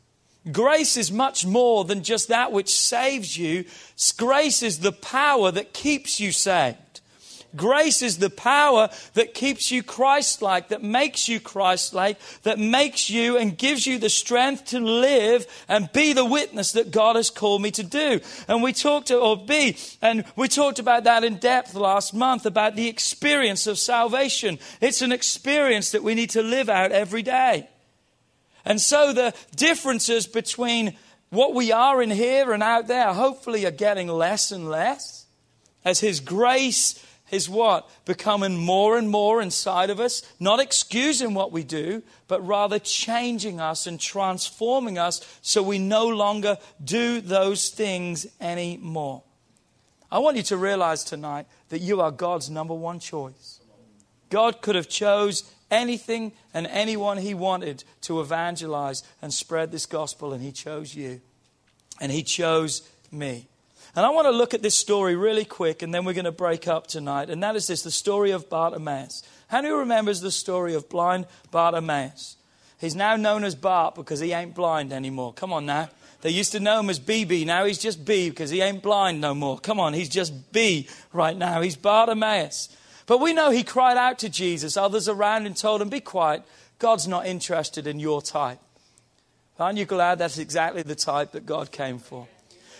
Grace 0.52 0.98
is 0.98 1.12
much 1.12 1.46
more 1.46 1.84
than 1.84 2.04
just 2.04 2.30
that 2.30 2.52
which 2.52 2.74
saves 2.74 3.38
you. 3.38 3.66
Grace 4.18 4.64
is 4.64 4.80
the 4.80 4.92
power 4.92 5.52
that 5.52 5.74
keeps 5.74 6.20
you 6.20 6.32
saved. 6.32 7.02
Grace 7.56 8.02
is 8.02 8.18
the 8.18 8.30
power 8.30 8.90
that 9.14 9.34
keeps 9.34 9.72
you 9.72 9.82
Christ 9.82 10.42
like, 10.42 10.70
that 10.70 10.84
makes 10.84 11.28
you 11.28 11.40
Christ 11.40 11.94
like, 11.94 12.20
that 12.44 12.60
makes 12.60 13.10
you 13.10 13.38
and 13.38 13.58
gives 13.58 13.88
you 13.88 13.98
the 14.00 14.10
strength 14.10 14.66
to 14.66 14.80
live 14.80 15.46
and 15.68 15.92
be 15.94 16.14
the 16.14 16.26
witness 16.26 16.74
that 16.74 16.92
God 16.92 17.16
has 17.16 17.30
called 17.30 17.62
me 17.62 17.72
to 17.72 17.84
do. 17.84 18.20
And 18.48 18.62
we 18.62 18.74
talked, 18.74 19.12
or 19.12 19.38
be, 19.38 19.78
and 20.02 20.26
we 20.36 20.48
talked 20.48 20.80
about 20.80 21.06
that 21.06 21.24
in 21.24 21.38
depth 21.38 21.74
last 21.74 22.14
month 22.14 22.46
about 22.46 22.76
the 22.76 22.88
experience 22.88 23.68
of 23.68 23.80
salvation. 23.80 24.60
It's 24.82 25.02
an 25.02 25.12
experience 25.12 25.92
that 25.92 26.04
we 26.04 26.16
need 26.16 26.32
to 26.32 26.44
live 26.44 26.70
out 26.70 26.92
every 26.92 27.24
day. 27.24 27.70
And 28.66 28.82
so 28.82 29.14
the 29.14 29.34
differences 29.56 30.28
between 30.28 30.98
what 31.30 31.54
we 31.54 31.72
are 31.72 32.02
in 32.02 32.12
here 32.12 32.52
and 32.52 32.62
out 32.62 32.88
there 32.88 33.14
hopefully 33.14 33.66
are 33.66 33.72
getting 33.72 34.08
less 34.08 34.52
and 34.52 34.70
less 34.70 35.26
as 35.84 36.00
His 36.02 36.20
grace 36.20 37.04
is 37.32 37.50
what? 37.50 37.90
Becoming 38.06 38.58
more 38.58 38.98
and 38.98 39.10
more 39.10 39.42
inside 39.42 39.90
of 39.90 40.00
us, 40.00 40.22
not 40.40 40.60
excusing 40.60 41.34
what 41.34 41.52
we 41.52 41.64
do, 41.64 42.04
but 42.28 42.46
rather 42.46 42.80
changing 42.80 43.60
us 43.60 43.88
and 43.88 44.00
transforming 44.00 44.98
us 44.98 45.40
so 45.42 45.62
we 45.62 45.80
no 45.80 46.08
longer 46.08 46.58
do 46.84 47.22
those 47.22 47.70
things 47.70 48.28
anymore. 48.40 49.24
I 50.12 50.20
want 50.20 50.38
you 50.38 50.44
to 50.44 50.58
realize 50.58 51.04
tonight 51.04 51.48
that 51.70 51.80
you 51.80 52.00
are 52.00 52.12
God's 52.12 52.50
number 52.50 52.74
one 52.74 53.00
choice. 53.00 53.60
God 54.30 54.62
could 54.62 54.76
have 54.76 54.90
chose 54.90 55.44
anything 55.70 56.32
and 56.54 56.68
anyone 56.68 57.18
he 57.18 57.34
wanted 57.34 57.84
to 58.02 58.22
evangelize 58.22 59.04
and 59.22 59.34
spread 59.34 59.72
this 59.72 59.86
gospel 59.86 60.34
and 60.34 60.42
he 60.42 60.52
chose 60.52 60.96
you. 60.96 61.22
And 62.00 62.12
he 62.12 62.24
chose 62.24 62.88
me. 63.12 63.48
And 63.98 64.06
I 64.06 64.12
want 64.12 64.28
to 64.28 64.32
look 64.32 64.54
at 64.54 64.62
this 64.62 64.76
story 64.76 65.16
really 65.16 65.44
quick, 65.44 65.82
and 65.82 65.92
then 65.92 66.06
we're 66.06 66.14
going 66.14 66.26
to 66.26 66.32
break 66.32 66.68
up 66.68 66.86
tonight. 66.86 67.32
And 67.32 67.42
that 67.42 67.56
is 67.56 67.66
this 67.66 67.82
the 67.82 67.90
story 67.90 68.30
of 68.30 68.48
Bartimaeus. 68.48 69.24
How 69.48 69.60
many 69.60 69.74
remembers 69.74 70.22
the 70.22 70.30
story 70.30 70.76
of 70.76 70.88
blind 70.88 71.26
Bartimaeus? 71.50 72.38
He's 72.80 72.96
now 72.96 73.16
known 73.16 73.44
as 73.44 73.56
Bart 73.56 73.96
because 73.96 74.20
he 74.20 74.34
ain't 74.34 74.54
blind 74.54 74.94
anymore. 74.94 75.34
Come 75.34 75.52
on 75.52 75.66
now. 75.66 75.90
They 76.22 76.30
used 76.30 76.52
to 76.52 76.60
know 76.60 76.80
him 76.80 76.92
as 76.92 77.00
BB. 77.00 77.48
Now 77.48 77.66
he's 77.66 77.80
just 77.80 78.06
B 78.06 78.30
because 78.30 78.52
he 78.52 78.62
ain't 78.62 78.84
blind 78.84 79.20
no 79.20 79.34
more. 79.34 79.58
Come 79.58 79.80
on, 79.80 79.96
he's 79.96 80.10
just 80.10 80.52
B 80.52 80.88
right 81.12 81.36
now. 81.36 81.62
He's 81.62 81.76
Bartimaeus. 81.76 82.70
But 83.08 83.20
we 83.20 83.34
know 83.34 83.50
he 83.50 83.64
cried 83.64 83.98
out 83.98 84.20
to 84.20 84.30
Jesus. 84.30 84.78
Others 84.78 85.10
around 85.10 85.48
and 85.48 85.58
told 85.58 85.82
him, 85.82 85.90
Be 85.90 86.02
quiet. 86.02 86.44
God's 86.78 87.08
not 87.08 87.26
interested 87.26 87.88
in 87.88 88.00
your 88.00 88.22
type. 88.22 88.60
Aren't 89.60 89.80
you 89.80 89.86
glad 89.86 90.20
that's 90.20 90.38
exactly 90.38 90.84
the 90.84 90.94
type 90.94 91.32
that 91.32 91.48
God 91.48 91.72
came 91.72 91.98
for? 91.98 92.28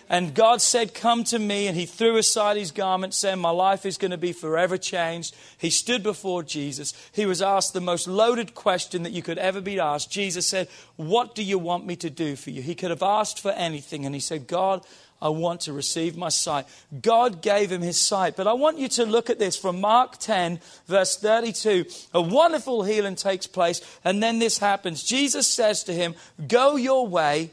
And 0.10 0.34
God 0.34 0.62
said, 0.62 0.94
Come 0.94 1.24
to 1.26 1.40
me. 1.40 1.68
And 1.68 1.76
he 1.76 1.86
threw 1.86 2.18
aside 2.18 2.58
his 2.58 2.72
garment, 2.72 3.14
saying, 3.14 3.40
My 3.40 3.50
life 3.50 3.86
is 3.86 3.98
going 3.98 4.12
to 4.12 4.18
be 4.18 4.32
forever 4.32 4.78
changed. 4.78 5.36
He 5.58 5.70
stood 5.70 6.04
before 6.04 6.44
Jesus. 6.44 6.94
He 7.12 7.26
was 7.26 7.42
asked 7.42 7.74
the 7.74 7.82
most 7.82 8.08
loaded 8.08 8.56
question 8.56 9.04
that 9.04 9.12
you 9.12 9.22
could 9.22 9.38
ever 9.38 9.62
be 9.62 9.80
asked. 9.80 10.12
Jesus 10.12 10.48
said, 10.48 10.70
What 10.96 11.36
do 11.36 11.44
you 11.44 11.60
want 11.60 11.86
me 11.86 11.96
to 11.98 12.10
do 12.10 12.36
for 12.36 12.52
you? 12.52 12.62
He 12.62 12.76
could 12.76 12.90
have 12.90 13.04
asked 13.04 13.40
for 13.40 13.52
anything. 13.52 14.06
And 14.06 14.16
he 14.16 14.22
said, 14.22 14.48
God, 14.48 14.86
I 15.22 15.30
want 15.30 15.62
to 15.62 15.74
receive 15.74 16.16
my 16.16 16.30
sight. 16.30 16.68
God 17.02 17.42
gave 17.42 17.72
him 17.72 17.82
his 17.82 18.00
sight. 18.00 18.36
But 18.36 18.48
I 18.48 18.54
want 18.54 18.78
you 18.78 18.88
to 18.90 19.06
look 19.06 19.30
at 19.30 19.40
this 19.40 19.58
from 19.58 19.82
Mark 19.82 20.18
10, 20.20 20.60
verse 20.86 21.18
32. 21.18 21.86
A 22.14 22.22
wonderful 22.22 22.84
healing 22.84 23.16
takes 23.16 23.48
place, 23.48 23.82
and 24.04 24.22
then 24.22 24.40
this 24.40 24.60
happens. 24.60 25.04
Jesus 25.04 25.48
says 25.48 25.84
to 25.86 25.94
him, 25.94 26.14
Go 26.48 26.76
your 26.76 27.08
way. 27.08 27.52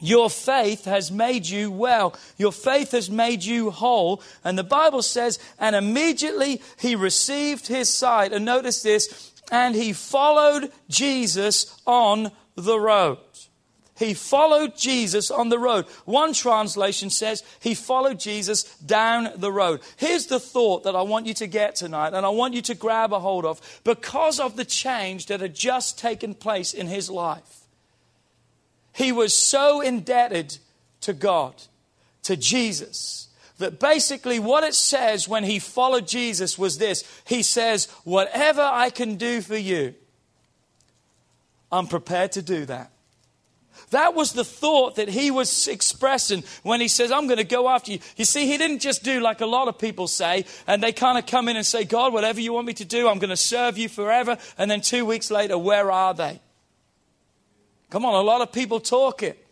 Your 0.00 0.28
faith 0.28 0.84
has 0.84 1.10
made 1.10 1.46
you 1.46 1.70
well. 1.70 2.14
Your 2.36 2.52
faith 2.52 2.92
has 2.92 3.08
made 3.08 3.44
you 3.44 3.70
whole. 3.70 4.22
And 4.42 4.58
the 4.58 4.64
Bible 4.64 5.02
says, 5.02 5.38
and 5.58 5.74
immediately 5.74 6.60
he 6.78 6.96
received 6.96 7.68
his 7.68 7.88
sight. 7.88 8.32
And 8.32 8.44
notice 8.44 8.82
this, 8.82 9.32
and 9.50 9.74
he 9.74 9.92
followed 9.92 10.72
Jesus 10.88 11.80
on 11.86 12.32
the 12.56 12.78
road. 12.78 13.18
He 13.96 14.12
followed 14.12 14.76
Jesus 14.76 15.30
on 15.30 15.50
the 15.50 15.58
road. 15.58 15.86
One 16.04 16.32
translation 16.32 17.10
says 17.10 17.44
he 17.60 17.74
followed 17.74 18.18
Jesus 18.18 18.64
down 18.78 19.30
the 19.36 19.52
road. 19.52 19.80
Here's 19.96 20.26
the 20.26 20.40
thought 20.40 20.82
that 20.82 20.96
I 20.96 21.02
want 21.02 21.26
you 21.26 21.34
to 21.34 21.46
get 21.46 21.76
tonight, 21.76 22.12
and 22.12 22.26
I 22.26 22.30
want 22.30 22.54
you 22.54 22.62
to 22.62 22.74
grab 22.74 23.12
a 23.12 23.20
hold 23.20 23.44
of 23.44 23.80
because 23.84 24.40
of 24.40 24.56
the 24.56 24.64
change 24.64 25.26
that 25.26 25.40
had 25.40 25.54
just 25.54 25.96
taken 25.96 26.34
place 26.34 26.74
in 26.74 26.88
his 26.88 27.08
life. 27.08 27.63
He 28.94 29.12
was 29.12 29.36
so 29.36 29.80
indebted 29.80 30.58
to 31.02 31.12
God, 31.12 31.54
to 32.22 32.36
Jesus, 32.36 33.28
that 33.58 33.78
basically 33.78 34.38
what 34.38 34.64
it 34.64 34.74
says 34.74 35.28
when 35.28 35.44
he 35.44 35.58
followed 35.58 36.06
Jesus 36.06 36.58
was 36.58 36.78
this 36.78 37.04
He 37.26 37.42
says, 37.42 37.86
Whatever 38.04 38.62
I 38.62 38.90
can 38.90 39.16
do 39.16 39.40
for 39.42 39.56
you, 39.56 39.94
I'm 41.70 41.88
prepared 41.88 42.32
to 42.32 42.42
do 42.42 42.64
that. 42.66 42.92
That 43.90 44.14
was 44.14 44.32
the 44.32 44.44
thought 44.44 44.96
that 44.96 45.08
he 45.08 45.30
was 45.30 45.68
expressing 45.68 46.44
when 46.62 46.80
he 46.80 46.88
says, 46.88 47.10
I'm 47.10 47.26
going 47.26 47.38
to 47.38 47.44
go 47.44 47.68
after 47.68 47.92
you. 47.92 47.98
You 48.16 48.24
see, 48.24 48.46
he 48.46 48.56
didn't 48.56 48.78
just 48.78 49.02
do 49.02 49.20
like 49.20 49.40
a 49.40 49.46
lot 49.46 49.68
of 49.68 49.78
people 49.78 50.06
say, 50.06 50.46
and 50.66 50.82
they 50.82 50.92
kind 50.92 51.18
of 51.18 51.26
come 51.26 51.48
in 51.48 51.56
and 51.56 51.66
say, 51.66 51.84
God, 51.84 52.12
whatever 52.12 52.40
you 52.40 52.52
want 52.52 52.66
me 52.66 52.74
to 52.74 52.84
do, 52.84 53.08
I'm 53.08 53.18
going 53.18 53.30
to 53.30 53.36
serve 53.36 53.76
you 53.76 53.88
forever. 53.88 54.38
And 54.56 54.70
then 54.70 54.80
two 54.80 55.04
weeks 55.04 55.30
later, 55.30 55.58
where 55.58 55.90
are 55.90 56.14
they? 56.14 56.40
Come 57.94 58.06
on, 58.06 58.14
a 58.14 58.22
lot 58.22 58.40
of 58.40 58.50
people 58.50 58.80
talk 58.80 59.22
it. 59.22 59.46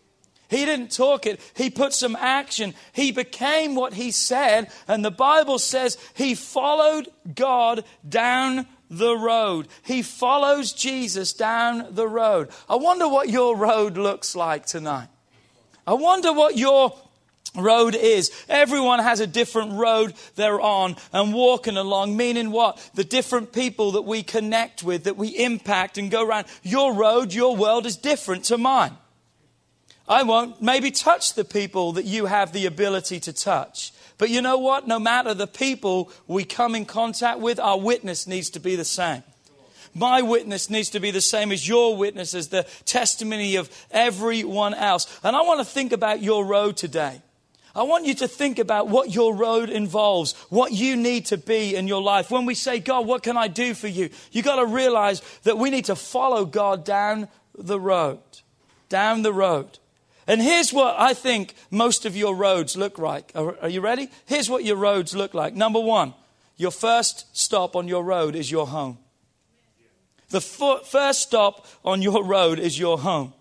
He 0.51 0.65
didn't 0.65 0.91
talk 0.91 1.27
it, 1.27 1.41
he 1.55 1.71
put 1.71 1.93
some 1.93 2.17
action. 2.17 2.75
He 2.93 3.13
became 3.13 3.77
what 3.77 3.95
he 3.95 4.11
said, 4.11 4.69
and 4.89 5.05
the 5.05 5.13
Bible 5.13 5.61
says 5.61 5.97
he 6.15 6.35
followed 6.35 7.09
God 7.37 7.85
down 8.07 8.67
the 8.91 9.17
road. 9.17 9.69
He 9.85 10.03
follows 10.03 10.73
Jesus 10.73 11.33
down 11.33 11.95
the 11.95 12.09
road. 12.09 12.49
I 12.69 12.75
wonder 12.75 13.07
what 13.07 13.29
your 13.29 13.57
road 13.57 13.97
looks 13.97 14.35
like 14.35 14.67
tonight. 14.67 15.07
I 15.87 15.93
wonder 15.93 16.33
what 16.33 16.57
your 16.57 16.99
road 17.55 17.95
is. 17.95 18.31
Everyone 18.49 18.99
has 18.99 19.21
a 19.21 19.27
different 19.27 19.73
road 19.73 20.15
they're 20.37 20.61
on 20.61 20.97
and 21.13 21.35
walking 21.35 21.77
along, 21.77 22.17
meaning 22.17 22.51
what? 22.51 22.91
The 22.95 23.05
different 23.05 23.53
people 23.53 23.93
that 23.93 24.03
we 24.03 24.23
connect 24.23 24.83
with, 24.83 25.05
that 25.05 25.17
we 25.17 25.29
impact 25.29 25.99
and 25.99 26.11
go 26.11 26.27
around. 26.27 26.47
Your 26.63 26.95
road, 26.95 27.33
your 27.33 27.57
world 27.57 27.87
is 27.87 27.97
different 27.97 28.45
to 28.45 28.59
mine. 28.59 28.97
I 30.09 30.25
won't 30.25 30.61
maybe 30.61 30.91
touch 30.91 31.35
the 31.35 31.45
people 31.45 31.93
that 31.93 32.05
you 32.05 32.27
have 32.27 32.53
the 32.53 32.67
ability 32.67 33.21
to 33.21 33.33
touch. 33.33 33.93
But 34.19 34.31
you 34.31 34.43
know 34.43 34.59
what? 34.59 34.87
No 34.87 34.99
matter 34.99 35.35
the 35.35 35.47
people 35.47 36.11
we 36.27 36.45
come 36.45 36.75
in 36.75 36.85
contact 36.85 37.41
with, 37.41 37.59
our 37.59 37.79
witness 37.79 38.27
needs 38.27 38.51
to 38.51 38.61
be 38.61 38.77
the 38.77 38.85
same. 38.85 39.23
My 39.95 40.23
witness 40.23 40.71
needs 40.71 40.91
to 40.91 41.01
be 41.01 41.11
the 41.11 41.21
same 41.21 41.53
as 41.53 41.69
your 41.69 41.97
witness, 41.97 42.35
as 42.35 42.49
the 42.49 42.67
testimony 42.85 43.57
of 43.57 43.71
everyone 43.91 44.75
else. 44.75 45.21
And 45.23 45.37
I 45.37 45.43
want 45.43 45.61
to 45.61 45.65
think 45.65 45.93
about 45.93 46.23
your 46.23 46.47
road 46.47 46.77
today. 46.77 47.21
I 47.75 47.85
want 47.85 48.05
you 48.05 48.15
to 48.17 48.29
think 48.29 48.59
about 48.59 48.89
what 48.89 49.15
your 49.15 49.35
road 49.35 49.71
involves, 49.71 50.33
what 50.51 50.73
you 50.73 50.95
need 50.95 51.27
to 51.27 51.39
be 51.39 51.75
in 51.75 51.89
your 51.89 52.03
life. 52.03 52.31
When 52.31 52.45
we 52.45 52.55
say, 52.55 52.79
God, 52.79 53.07
what 53.07 53.23
can 53.23 53.37
I 53.37 53.49
do 53.49 53.73
for 53.73 53.89
you? 53.89 54.11
You've 54.31 54.45
got 54.45 54.57
to 54.57 54.67
realize 54.67 55.23
that 55.45 55.57
we 55.57 55.71
need 55.71 55.87
to 55.87 55.97
follow 55.97 56.45
God 56.45 56.85
down 56.85 57.29
the 57.57 57.81
road. 57.81 58.21
Down 58.91 59.23
the 59.23 59.33
road. 59.33 59.79
And 60.27 60.43
here's 60.43 60.73
what 60.73 60.97
I 60.99 61.15
think 61.15 61.55
most 61.71 62.05
of 62.05 62.15
your 62.15 62.35
roads 62.35 62.77
look 62.77 62.99
like. 62.99 63.33
Are, 63.35 63.59
are 63.63 63.69
you 63.69 63.81
ready? 63.81 64.09
Here's 64.27 64.51
what 64.51 64.65
your 64.65 64.77
roads 64.77 65.15
look 65.17 65.33
like. 65.33 65.55
Number 65.55 65.81
one, 65.81 66.13
your 66.57 66.71
first 66.71 67.37
stop 67.37 67.75
on 67.75 67.89
your 67.89 68.05
road 68.05 68.37
is 68.37 68.51
your 68.51 68.67
home. 68.67 68.99
The 70.29 70.39
f- 70.39 70.87
first 70.87 71.23
stop 71.23 71.67
on 71.85 72.03
your 72.03 72.23
road 72.23 72.59
is 72.59 72.79
your 72.79 72.99
home. 72.99 73.33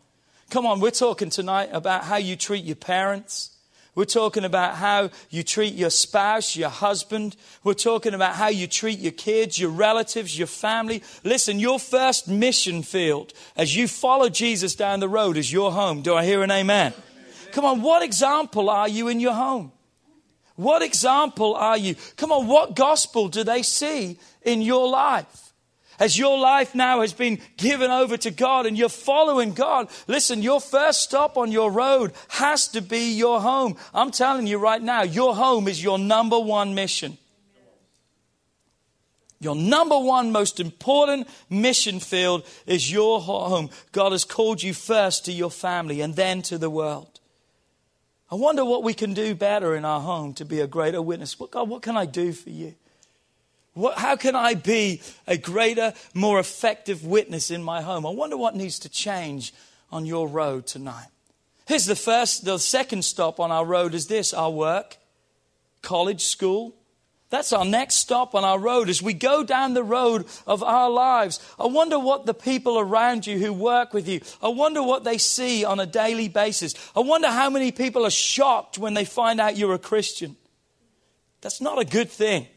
Come 0.50 0.66
on, 0.66 0.80
we're 0.80 0.92
talking 0.92 1.30
tonight 1.30 1.70
about 1.72 2.06
how 2.06 2.18
you 2.18 2.36
treat 2.36 2.64
your 2.64 2.76
parents 2.76 3.52
we're 3.94 4.06
talking 4.06 4.46
about 4.46 4.76
how 4.76 5.10
you 5.30 5.44
treat 5.44 5.74
your 5.74 5.90
spouse, 5.90 6.56
your 6.56 6.70
husband. 6.70 7.36
We're 7.64 7.74
talking 7.74 8.14
about 8.14 8.36
how 8.36 8.48
you 8.48 8.66
treat 8.66 9.00
your 9.00 9.12
kids, 9.12 9.60
your 9.60 9.70
relatives, 9.70 10.38
your 10.38 10.48
family. 10.48 11.04
Listen, 11.26 11.60
your 11.60 11.78
first 11.78 12.28
mission 12.30 12.84
field 12.84 13.34
as 13.58 13.76
you 13.76 13.90
follow 13.90 14.30
Jesus 14.30 14.76
down 14.76 15.02
the 15.02 15.10
road 15.10 15.36
is 15.36 15.52
your 15.52 15.74
home. 15.74 16.02
Do 16.02 16.16
I 16.16 16.24
hear 16.24 16.42
an 16.42 16.52
amen? 16.52 16.94
amen. 16.94 17.52
Come 17.52 17.66
on, 17.66 17.82
what 17.82 18.02
example 18.02 18.70
are 18.70 18.88
you 18.88 19.10
in 19.10 19.20
your 19.20 19.34
home? 19.34 19.74
What 20.56 20.82
example 20.82 21.56
are 21.56 21.78
you? 21.78 21.96
Come 22.16 22.32
on, 22.32 22.48
what 22.48 22.76
gospel 22.76 23.28
do 23.28 23.44
they 23.44 23.62
see 23.62 24.20
in 24.42 24.62
your 24.62 24.88
life? 24.88 25.51
As 26.02 26.18
your 26.18 26.40
life 26.40 26.74
now 26.74 27.02
has 27.02 27.14
been 27.14 27.40
given 27.58 27.92
over 27.92 28.18
to 28.18 28.32
God 28.32 28.66
and 28.66 28.76
you're 28.76 28.90
following 28.90 29.54
God, 29.54 29.88
listen, 30.08 30.42
your 30.42 30.60
first 30.60 31.04
stop 31.04 31.38
on 31.38 31.52
your 31.52 31.72
road 31.72 32.12
has 32.30 32.68
to 32.70 32.82
be 32.82 33.14
your 33.14 33.40
home. 33.40 33.78
I'm 33.94 34.10
telling 34.10 34.48
you 34.48 34.58
right 34.58 34.82
now, 34.82 35.04
your 35.04 35.36
home 35.36 35.68
is 35.68 35.84
your 35.84 36.00
number 36.00 36.40
one 36.40 36.74
mission. 36.74 37.20
Your 39.40 39.56
number 39.56 40.00
one 40.00 40.32
most 40.32 40.60
important 40.60 41.28
mission 41.52 42.00
field 42.00 42.48
is 42.66 42.92
your 42.92 43.22
home. 43.22 43.70
God 43.92 44.12
has 44.12 44.26
called 44.26 44.64
you 44.64 44.74
first 44.74 45.26
to 45.26 45.32
your 45.32 45.52
family 45.52 46.02
and 46.02 46.16
then 46.16 46.42
to 46.44 46.58
the 46.58 46.72
world. 46.72 47.20
I 48.32 48.36
wonder 48.36 48.66
what 48.66 48.82
we 48.82 48.96
can 48.96 49.14
do 49.14 49.36
better 49.36 49.76
in 49.76 49.86
our 49.86 50.02
home 50.02 50.34
to 50.36 50.46
be 50.46 50.62
a 50.62 50.68
greater 50.68 51.00
witness. 51.00 51.36
God, 51.36 51.70
what 51.70 51.84
can 51.84 51.96
I 51.96 52.08
do 52.08 52.34
for 52.34 52.50
you? 52.50 52.74
What, 53.74 53.98
how 53.98 54.16
can 54.18 54.36
I 54.36 54.54
be 54.54 55.02
a 55.28 55.38
greater, 55.38 55.94
more 56.14 56.40
effective 56.40 57.06
witness 57.06 57.52
in 57.52 57.64
my 57.64 57.82
home? 57.82 58.06
I 58.06 58.10
wonder 58.10 58.36
what 58.36 58.56
needs 58.56 58.80
to 58.80 58.90
change 58.90 59.54
on 59.92 60.06
your 60.06 60.28
road 60.28 60.68
tonight. 60.68 61.08
Here's 61.68 61.86
the 61.86 61.96
first, 61.96 62.44
the 62.44 62.58
second 62.58 63.06
stop 63.06 63.40
on 63.40 63.52
our 63.52 63.66
road 63.66 63.94
is 63.94 64.08
this 64.08 64.34
our 64.34 64.52
work, 64.52 64.98
college, 65.82 66.22
school. 66.22 66.76
That's 67.30 67.54
our 67.54 67.64
next 67.64 67.96
stop 67.96 68.36
on 68.36 68.44
our 68.44 68.60
road 68.60 68.90
as 68.90 69.02
we 69.02 69.14
go 69.14 69.42
down 69.42 69.74
the 69.74 69.86
road 69.86 70.26
of 70.46 70.62
our 70.64 70.90
lives. 70.90 71.40
I 71.58 71.68
wonder 71.68 71.98
what 71.98 72.26
the 72.26 72.34
people 72.34 72.78
around 72.78 73.26
you 73.26 73.40
who 73.40 73.54
work 73.54 73.94
with 73.94 74.06
you, 74.06 74.20
I 74.44 74.50
wonder 74.50 74.84
what 74.84 75.06
they 75.06 75.18
see 75.18 75.64
on 75.64 75.80
a 75.80 75.86
daily 75.86 76.28
basis. 76.28 76.74
I 76.94 77.00
wonder 77.00 77.30
how 77.30 77.50
many 77.50 77.72
people 77.72 78.06
are 78.06 78.12
shocked 78.12 78.78
when 78.78 78.96
they 78.96 79.06
find 79.06 79.40
out 79.40 79.56
you're 79.56 79.74
a 79.74 79.80
Christian. 79.80 80.36
That's 81.40 81.62
not 81.62 81.80
a 81.80 81.86
good 81.86 82.10
thing. 82.10 82.48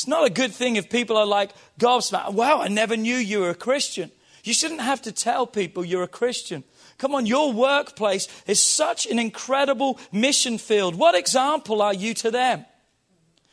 It's 0.00 0.08
not 0.08 0.26
a 0.26 0.30
good 0.30 0.52
thing 0.52 0.76
if 0.76 0.88
people 0.88 1.18
are 1.18 1.26
like 1.26 1.50
gobsmacked. 1.78 2.32
Wow, 2.32 2.62
I 2.62 2.68
never 2.68 2.96
knew 2.96 3.16
you 3.16 3.40
were 3.40 3.50
a 3.50 3.54
Christian. 3.54 4.10
You 4.42 4.54
shouldn't 4.54 4.80
have 4.80 5.02
to 5.02 5.12
tell 5.12 5.46
people 5.46 5.84
you're 5.84 6.02
a 6.02 6.08
Christian. 6.08 6.64
Come 6.96 7.14
on, 7.14 7.26
your 7.26 7.52
workplace 7.52 8.26
is 8.46 8.60
such 8.60 9.04
an 9.04 9.18
incredible 9.18 10.00
mission 10.10 10.56
field. 10.56 10.94
What 10.94 11.14
example 11.14 11.82
are 11.82 11.92
you 11.92 12.14
to 12.14 12.30
them? 12.30 12.64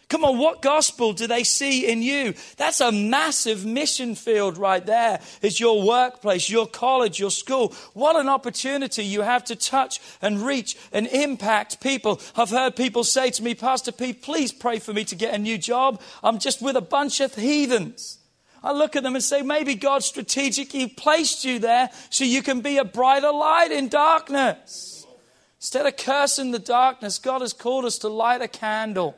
Come 0.09 0.23
on, 0.23 0.37
what 0.37 0.61
gospel 0.61 1.11
do 1.11 1.27
they 1.27 1.43
see 1.43 1.85
in 1.85 2.01
you? 2.01 2.33
That's 2.55 2.79
a 2.79 2.93
massive 2.93 3.65
mission 3.65 4.15
field 4.15 4.57
right 4.57 4.85
there. 4.85 5.19
It's 5.41 5.59
your 5.59 5.85
workplace, 5.85 6.49
your 6.49 6.65
college, 6.65 7.19
your 7.19 7.31
school. 7.31 7.73
What 7.93 8.15
an 8.15 8.29
opportunity 8.29 9.03
you 9.03 9.21
have 9.21 9.43
to 9.45 9.55
touch 9.57 9.99
and 10.21 10.41
reach 10.41 10.77
and 10.93 11.07
impact 11.07 11.81
people. 11.81 12.21
I've 12.37 12.51
heard 12.51 12.77
people 12.77 13.03
say 13.03 13.31
to 13.31 13.43
me, 13.43 13.53
Pastor 13.53 13.91
Pete, 13.91 14.21
please 14.21 14.53
pray 14.53 14.79
for 14.79 14.93
me 14.93 15.03
to 15.03 15.15
get 15.15 15.33
a 15.33 15.37
new 15.37 15.57
job. 15.57 16.01
I'm 16.23 16.39
just 16.39 16.61
with 16.61 16.77
a 16.77 16.81
bunch 16.81 17.19
of 17.19 17.35
heathens. 17.35 18.19
I 18.63 18.71
look 18.71 18.95
at 18.95 19.03
them 19.03 19.15
and 19.15 19.23
say, 19.23 19.41
maybe 19.41 19.75
God 19.75 20.03
strategically 20.03 20.87
placed 20.87 21.43
you 21.43 21.59
there 21.59 21.89
so 22.09 22.23
you 22.23 22.41
can 22.41 22.61
be 22.61 22.77
a 22.77 22.85
brighter 22.85 23.31
light 23.31 23.73
in 23.73 23.89
darkness. 23.89 25.05
Instead 25.59 25.85
of 25.85 25.97
cursing 25.97 26.51
the 26.51 26.59
darkness, 26.59 27.19
God 27.19 27.41
has 27.41 27.51
called 27.51 27.83
us 27.83 27.97
to 27.99 28.07
light 28.07 28.41
a 28.41 28.47
candle 28.47 29.17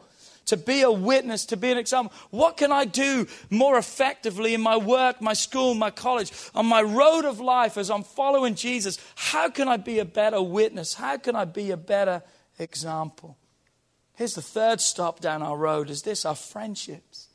to 0.50 0.58
be 0.58 0.82
a 0.82 0.91
witness, 0.91 1.46
to 1.46 1.58
be 1.58 1.72
an 1.72 1.77
example. 1.77 2.12
What 2.32 2.58
can 2.58 2.72
I 2.72 2.86
do 2.86 3.27
more 3.50 3.77
effectively 3.77 4.53
in 4.53 4.62
my 4.62 4.77
work, 4.77 5.22
my 5.22 5.34
school, 5.34 5.75
my 5.75 5.91
college, 5.91 6.32
on 6.56 6.65
my 6.65 6.82
road 6.82 7.25
of 7.25 7.39
life 7.39 7.77
as 7.77 7.89
I'm 7.91 8.03
following 8.03 8.56
Jesus? 8.56 8.98
How 9.15 9.50
can 9.50 9.68
I 9.68 9.77
be 9.77 10.00
a 10.00 10.06
better 10.06 10.41
witness? 10.41 10.96
How 10.96 11.18
can 11.18 11.36
I 11.36 11.46
be 11.46 11.70
a 11.72 11.77
better 11.77 12.24
example? 12.58 13.38
Here's 14.15 14.34
the 14.34 14.41
third 14.41 14.82
stop 14.82 15.20
down 15.20 15.44
our 15.44 15.56
road 15.56 15.89
is 15.89 16.01
this 16.01 16.25
our 16.25 16.36
friendships. 16.36 17.27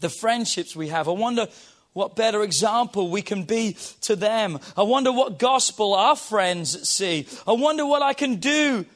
The 0.00 0.08
friendships 0.08 0.74
we 0.74 0.88
have. 0.88 1.08
I 1.08 1.12
wonder 1.12 1.46
what 1.92 2.16
better 2.16 2.42
example 2.42 3.10
we 3.10 3.22
can 3.22 3.42
be 3.42 3.76
to 4.02 4.16
them. 4.16 4.60
I 4.76 4.82
wonder 4.82 5.12
what 5.12 5.38
gospel 5.38 5.94
our 5.94 6.16
friends 6.16 6.88
see. 6.88 7.26
I 7.46 7.52
wonder 7.52 7.84
what 7.84 8.02
I 8.02 8.14
can 8.14 8.36
do 8.36 8.86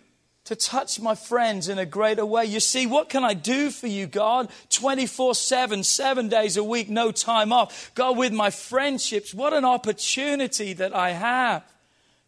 to 0.52 0.56
touch 0.56 1.00
my 1.00 1.14
friends 1.14 1.68
in 1.68 1.78
a 1.78 1.86
greater 1.86 2.26
way. 2.26 2.44
You 2.44 2.60
see, 2.60 2.86
what 2.86 3.08
can 3.08 3.24
I 3.24 3.32
do 3.32 3.70
for 3.70 3.86
you, 3.86 4.06
God? 4.06 4.50
24 4.68 5.34
7, 5.34 5.82
seven 5.82 6.28
days 6.28 6.58
a 6.58 6.64
week, 6.64 6.90
no 6.90 7.10
time 7.10 7.52
off. 7.52 7.90
God, 7.94 8.18
with 8.18 8.34
my 8.34 8.50
friendships, 8.50 9.32
what 9.32 9.54
an 9.54 9.64
opportunity 9.64 10.74
that 10.74 10.94
I 10.94 11.12
have 11.12 11.64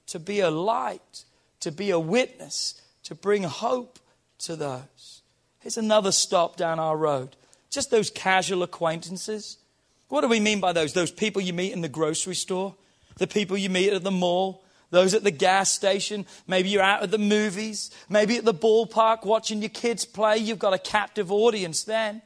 to 0.06 0.18
be 0.18 0.40
a 0.40 0.50
light, 0.50 1.24
to 1.60 1.70
be 1.70 1.90
a 1.90 1.98
witness, 1.98 2.80
to 3.04 3.14
bring 3.14 3.42
hope 3.42 3.98
to 4.38 4.56
those. 4.56 5.22
Here's 5.60 5.76
another 5.76 6.12
stop 6.12 6.56
down 6.56 6.78
our 6.78 6.96
road. 6.96 7.36
Just 7.70 7.90
those 7.90 8.08
casual 8.08 8.62
acquaintances. 8.62 9.58
What 10.08 10.22
do 10.22 10.28
we 10.28 10.40
mean 10.40 10.60
by 10.60 10.72
those? 10.72 10.94
Those 10.94 11.10
people 11.10 11.42
you 11.42 11.52
meet 11.52 11.72
in 11.72 11.82
the 11.82 11.88
grocery 11.88 12.34
store, 12.34 12.74
the 13.16 13.26
people 13.26 13.58
you 13.58 13.68
meet 13.68 13.92
at 13.92 14.02
the 14.02 14.10
mall, 14.10 14.63
those 14.94 15.14
at 15.14 15.24
the 15.24 15.30
gas 15.30 15.70
station, 15.70 16.24
maybe 16.46 16.68
you're 16.70 16.82
out 16.82 17.02
at 17.02 17.10
the 17.10 17.18
movies, 17.18 17.90
maybe 18.08 18.36
at 18.36 18.44
the 18.44 18.54
ballpark 18.54 19.24
watching 19.24 19.60
your 19.60 19.68
kids 19.68 20.04
play. 20.04 20.38
You've 20.38 20.58
got 20.58 20.72
a 20.72 20.78
captive 20.78 21.30
audience 21.30 21.84
then. 21.84 22.22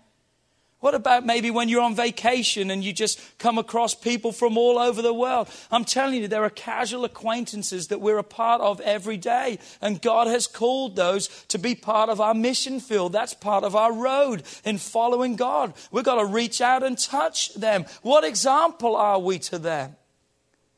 What 0.80 0.94
about 0.94 1.26
maybe 1.26 1.50
when 1.50 1.68
you're 1.68 1.82
on 1.82 1.96
vacation 1.96 2.70
and 2.70 2.84
you 2.84 2.92
just 2.92 3.20
come 3.38 3.58
across 3.58 3.96
people 3.96 4.30
from 4.30 4.56
all 4.56 4.78
over 4.78 5.02
the 5.02 5.12
world? 5.12 5.48
I'm 5.72 5.84
telling 5.84 6.22
you, 6.22 6.28
there 6.28 6.44
are 6.44 6.50
casual 6.50 7.04
acquaintances 7.04 7.88
that 7.88 8.00
we're 8.00 8.18
a 8.18 8.22
part 8.22 8.60
of 8.60 8.80
every 8.82 9.16
day. 9.16 9.58
And 9.80 10.00
God 10.00 10.28
has 10.28 10.46
called 10.46 10.94
those 10.94 11.26
to 11.48 11.58
be 11.58 11.74
part 11.74 12.10
of 12.10 12.20
our 12.20 12.34
mission 12.34 12.78
field. 12.78 13.12
That's 13.12 13.34
part 13.34 13.64
of 13.64 13.74
our 13.74 13.92
road 13.92 14.44
in 14.64 14.78
following 14.78 15.34
God. 15.34 15.74
We've 15.90 16.04
got 16.04 16.20
to 16.20 16.26
reach 16.26 16.60
out 16.60 16.84
and 16.84 16.96
touch 16.96 17.54
them. 17.54 17.84
What 18.02 18.22
example 18.22 18.94
are 18.94 19.18
we 19.18 19.40
to 19.40 19.58
them? 19.58 19.96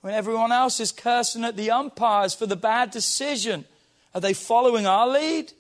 When 0.01 0.15
everyone 0.15 0.53
else 0.53 0.81
is 0.81 0.93
cursing 0.93 1.45
at 1.45 1.57
the 1.57 1.71
umpires 1.71 2.35
for 2.35 2.47
the 2.47 2.57
bad 2.57 2.91
decision, 2.91 3.65
are 4.15 4.21
they 4.21 4.33
following 4.33 4.87
our 4.87 5.07
lead? 5.07 5.53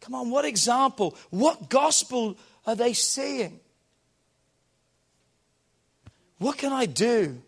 Come 0.00 0.14
on, 0.14 0.30
what 0.30 0.44
example, 0.44 1.16
what 1.30 1.68
gospel 1.68 2.36
are 2.66 2.74
they 2.74 2.92
seeing? 2.92 3.60
What 6.38 6.58
can 6.58 6.72
I 6.72 6.86
do 6.86 7.40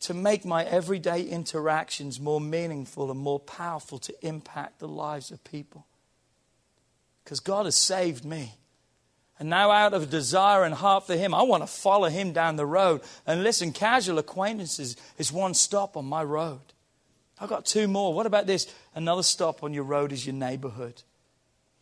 to 0.00 0.14
make 0.14 0.44
my 0.44 0.64
everyday 0.64 1.22
interactions 1.22 2.20
more 2.20 2.40
meaningful 2.40 3.10
and 3.10 3.18
more 3.18 3.40
powerful 3.40 3.98
to 4.00 4.26
impact 4.26 4.78
the 4.78 4.88
lives 4.88 5.30
of 5.30 5.42
people? 5.44 5.86
Because 7.24 7.40
God 7.40 7.64
has 7.64 7.76
saved 7.76 8.24
me. 8.24 8.54
And 9.42 9.50
now, 9.50 9.72
out 9.72 9.92
of 9.92 10.08
desire 10.08 10.62
and 10.62 10.72
heart 10.72 11.08
for 11.08 11.16
Him, 11.16 11.34
I 11.34 11.42
want 11.42 11.64
to 11.64 11.66
follow 11.66 12.08
Him 12.08 12.30
down 12.30 12.54
the 12.54 12.64
road. 12.64 13.00
And 13.26 13.42
listen, 13.42 13.72
casual 13.72 14.20
acquaintances 14.20 14.96
is 15.18 15.32
one 15.32 15.54
stop 15.54 15.96
on 15.96 16.04
my 16.04 16.22
road. 16.22 16.60
I've 17.40 17.48
got 17.48 17.66
two 17.66 17.88
more. 17.88 18.14
What 18.14 18.26
about 18.26 18.46
this? 18.46 18.72
Another 18.94 19.24
stop 19.24 19.64
on 19.64 19.74
your 19.74 19.82
road 19.82 20.12
is 20.12 20.24
your 20.24 20.36
neighborhood. 20.36 21.02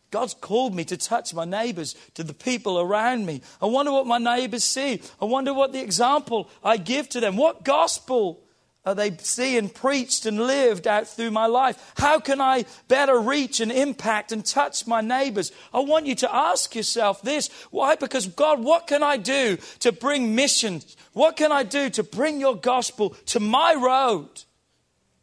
God's 0.09 0.33
called 0.33 0.73
me 0.73 0.85
to 0.85 0.97
touch 0.97 1.35
my 1.35 1.45
neighbors, 1.45 1.95
to 2.15 2.23
the 2.23 2.33
people 2.33 2.79
around 2.79 3.27
me. 3.27 3.43
I 3.61 3.67
wonder 3.67 3.91
what 3.91 4.07
my 4.07 4.17
neighbors 4.17 4.63
see. 4.63 4.99
I 5.21 5.25
wonder 5.25 5.53
what 5.53 5.71
the 5.71 5.83
example 5.83 6.49
I 6.63 6.77
give 6.77 7.09
to 7.09 7.19
them. 7.19 7.37
What 7.37 7.63
gospel 7.63 8.39
are 8.83 8.95
they 8.95 9.11
and 9.57 9.73
preached 9.73 10.25
and 10.25 10.39
lived 10.47 10.87
out 10.87 11.07
through 11.07 11.29
my 11.29 11.45
life? 11.45 11.93
How 11.97 12.19
can 12.19 12.41
I 12.41 12.65
better 12.87 13.19
reach 13.19 13.59
and 13.59 13.71
impact 13.71 14.31
and 14.31 14.43
touch 14.43 14.87
my 14.87 15.01
neighbors? 15.01 15.51
I 15.71 15.81
want 15.81 16.07
you 16.07 16.15
to 16.15 16.35
ask 16.35 16.73
yourself 16.73 17.21
this. 17.21 17.49
Why? 17.69 17.95
Because 17.95 18.25
God, 18.25 18.63
what 18.63 18.87
can 18.87 19.03
I 19.03 19.17
do 19.17 19.57
to 19.79 19.91
bring 19.91 20.33
missions? 20.33 20.97
What 21.13 21.37
can 21.37 21.51
I 21.51 21.61
do 21.61 21.91
to 21.91 22.01
bring 22.01 22.39
your 22.39 22.55
gospel 22.55 23.11
to 23.27 23.39
my 23.39 23.75
road? 23.75 24.29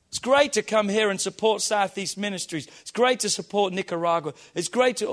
It's 0.08 0.20
great 0.20 0.52
to 0.52 0.62
come 0.62 0.88
here 0.88 1.10
and 1.10 1.20
support 1.20 1.60
Southeast 1.60 2.16
Ministries. 2.16 2.68
It's 2.80 2.92
great 2.92 3.20
to 3.20 3.28
support 3.28 3.72
Nicaragua. 3.72 4.34
It's 4.54 4.68
great 4.68 4.98
to 4.98 5.06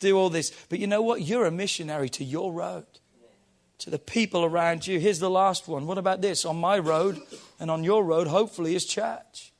do 0.00 0.18
all 0.18 0.30
this. 0.30 0.50
But 0.68 0.80
you 0.80 0.88
know 0.88 1.00
what? 1.00 1.22
You're 1.22 1.46
a 1.46 1.52
missionary 1.52 2.08
to 2.10 2.24
your 2.24 2.52
road 2.52 2.86
to 3.78 3.90
the 3.90 3.98
people 3.98 4.44
around 4.44 4.86
you. 4.86 4.98
Here's 4.98 5.18
the 5.18 5.30
last 5.30 5.68
one. 5.68 5.86
What 5.86 5.98
about 5.98 6.20
this? 6.20 6.44
On 6.44 6.56
my 6.56 6.78
road 6.78 7.20
and 7.60 7.70
on 7.70 7.84
your 7.84 8.04
road, 8.04 8.26
hopefully, 8.26 8.74
is 8.74 8.86
church. 8.86 9.52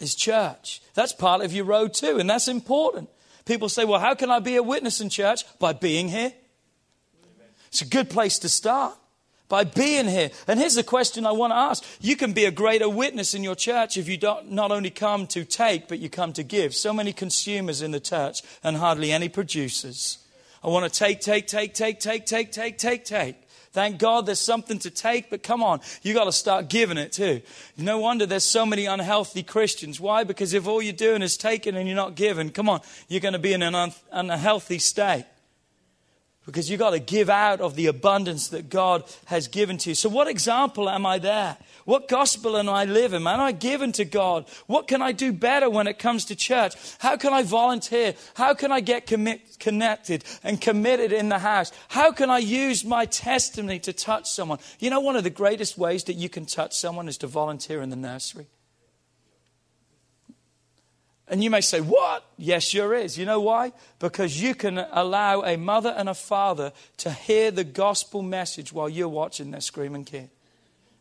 Is 0.00 0.14
church. 0.14 0.80
That's 0.94 1.12
part 1.12 1.42
of 1.42 1.52
your 1.52 1.64
road 1.64 1.92
too, 1.92 2.18
and 2.18 2.30
that's 2.30 2.48
important. 2.48 3.08
People 3.44 3.68
say, 3.68 3.84
well, 3.84 3.98
how 3.98 4.14
can 4.14 4.30
I 4.30 4.38
be 4.40 4.56
a 4.56 4.62
witness 4.62 5.00
in 5.00 5.08
church? 5.08 5.42
By 5.58 5.72
being 5.72 6.08
here. 6.08 6.32
It's 7.68 7.82
a 7.82 7.86
good 7.86 8.10
place 8.10 8.38
to 8.40 8.48
start. 8.48 8.94
By 9.48 9.64
being 9.64 10.06
here. 10.06 10.30
And 10.46 10.60
here's 10.60 10.74
the 10.74 10.82
question 10.82 11.24
I 11.24 11.32
want 11.32 11.52
to 11.52 11.56
ask. 11.56 11.82
You 12.00 12.16
can 12.16 12.34
be 12.34 12.44
a 12.44 12.50
greater 12.50 12.88
witness 12.88 13.32
in 13.32 13.42
your 13.42 13.54
church 13.54 13.96
if 13.96 14.06
you 14.06 14.18
don't 14.18 14.52
not 14.52 14.70
only 14.70 14.90
come 14.90 15.26
to 15.28 15.44
take, 15.44 15.88
but 15.88 15.98
you 15.98 16.10
come 16.10 16.34
to 16.34 16.42
give. 16.42 16.74
So 16.74 16.92
many 16.92 17.14
consumers 17.14 17.80
in 17.80 17.90
the 17.90 18.00
church 18.00 18.42
and 18.62 18.76
hardly 18.76 19.10
any 19.10 19.30
producers. 19.30 20.18
I 20.62 20.68
want 20.68 20.92
to 20.92 20.98
take, 20.98 21.20
take, 21.20 21.46
take, 21.46 21.74
take, 21.74 22.00
take, 22.00 22.26
take, 22.26 22.52
take, 22.52 22.78
take, 22.78 23.04
take. 23.04 23.36
Thank 23.72 23.98
God 23.98 24.26
there's 24.26 24.40
something 24.40 24.78
to 24.80 24.90
take, 24.90 25.30
but 25.30 25.42
come 25.42 25.62
on, 25.62 25.80
you 26.02 26.14
got 26.14 26.24
to 26.24 26.32
start 26.32 26.68
giving 26.68 26.98
it 26.98 27.12
too. 27.12 27.42
No 27.76 27.98
wonder 27.98 28.26
there's 28.26 28.44
so 28.44 28.66
many 28.66 28.86
unhealthy 28.86 29.42
Christians. 29.42 30.00
Why? 30.00 30.24
Because 30.24 30.54
if 30.54 30.66
all 30.66 30.82
you're 30.82 30.92
doing 30.92 31.22
is 31.22 31.36
taking 31.36 31.76
and 31.76 31.86
you're 31.86 31.94
not 31.96 32.14
giving, 32.14 32.50
come 32.50 32.68
on, 32.68 32.80
you're 33.08 33.20
going 33.20 33.34
to 33.34 33.38
be 33.38 33.52
in 33.52 33.62
an 33.62 33.74
un- 33.74 33.92
unhealthy 34.10 34.78
state 34.78 35.26
because 36.48 36.70
you've 36.70 36.78
got 36.78 36.92
to 36.92 36.98
give 36.98 37.28
out 37.28 37.60
of 37.60 37.76
the 37.76 37.88
abundance 37.88 38.48
that 38.48 38.70
God 38.70 39.04
has 39.26 39.48
given 39.48 39.76
to 39.76 39.90
you. 39.90 39.94
So, 39.94 40.08
what 40.08 40.28
example 40.28 40.88
am 40.88 41.04
I 41.04 41.18
there? 41.18 41.58
What 41.84 42.08
gospel 42.08 42.56
am 42.56 42.70
I 42.70 42.86
living? 42.86 43.26
Am 43.26 43.40
I 43.40 43.52
given 43.52 43.92
to 43.92 44.06
God? 44.06 44.48
What 44.66 44.88
can 44.88 45.02
I 45.02 45.12
do 45.12 45.30
better 45.30 45.68
when 45.68 45.86
it 45.86 45.98
comes 45.98 46.24
to 46.24 46.34
church? 46.34 46.72
How 47.00 47.18
can 47.18 47.34
I 47.34 47.42
volunteer? 47.42 48.14
How 48.32 48.54
can 48.54 48.72
I 48.72 48.80
get 48.80 49.06
connected 49.06 50.24
and 50.42 50.58
committed 50.58 51.12
in 51.12 51.28
the 51.28 51.38
house? 51.38 51.70
How 51.88 52.12
can 52.12 52.30
I 52.30 52.38
use 52.38 52.82
my 52.82 53.04
testimony 53.04 53.78
to 53.80 53.92
touch 53.92 54.30
someone? 54.30 54.58
You 54.78 54.88
know, 54.88 55.00
one 55.00 55.16
of 55.16 55.24
the 55.24 55.30
greatest 55.30 55.76
ways 55.76 56.04
that 56.04 56.14
you 56.14 56.30
can 56.30 56.46
touch 56.46 56.74
someone 56.74 57.08
is 57.08 57.18
to 57.18 57.26
volunteer 57.26 57.82
in 57.82 57.90
the 57.90 57.96
nursery. 57.96 58.46
And 61.30 61.44
you 61.44 61.50
may 61.50 61.60
say, 61.60 61.80
What? 61.80 62.24
Yes, 62.36 62.64
sure 62.64 62.94
is. 62.94 63.18
You 63.18 63.26
know 63.26 63.40
why? 63.40 63.72
Because 63.98 64.40
you 64.40 64.54
can 64.54 64.78
allow 64.78 65.42
a 65.42 65.56
mother 65.56 65.94
and 65.96 66.08
a 66.08 66.14
father 66.14 66.72
to 66.98 67.10
hear 67.10 67.50
the 67.50 67.64
gospel 67.64 68.22
message 68.22 68.72
while 68.72 68.88
you're 68.88 69.08
watching 69.08 69.50
their 69.50 69.60
screaming 69.60 70.04
kid. 70.04 70.30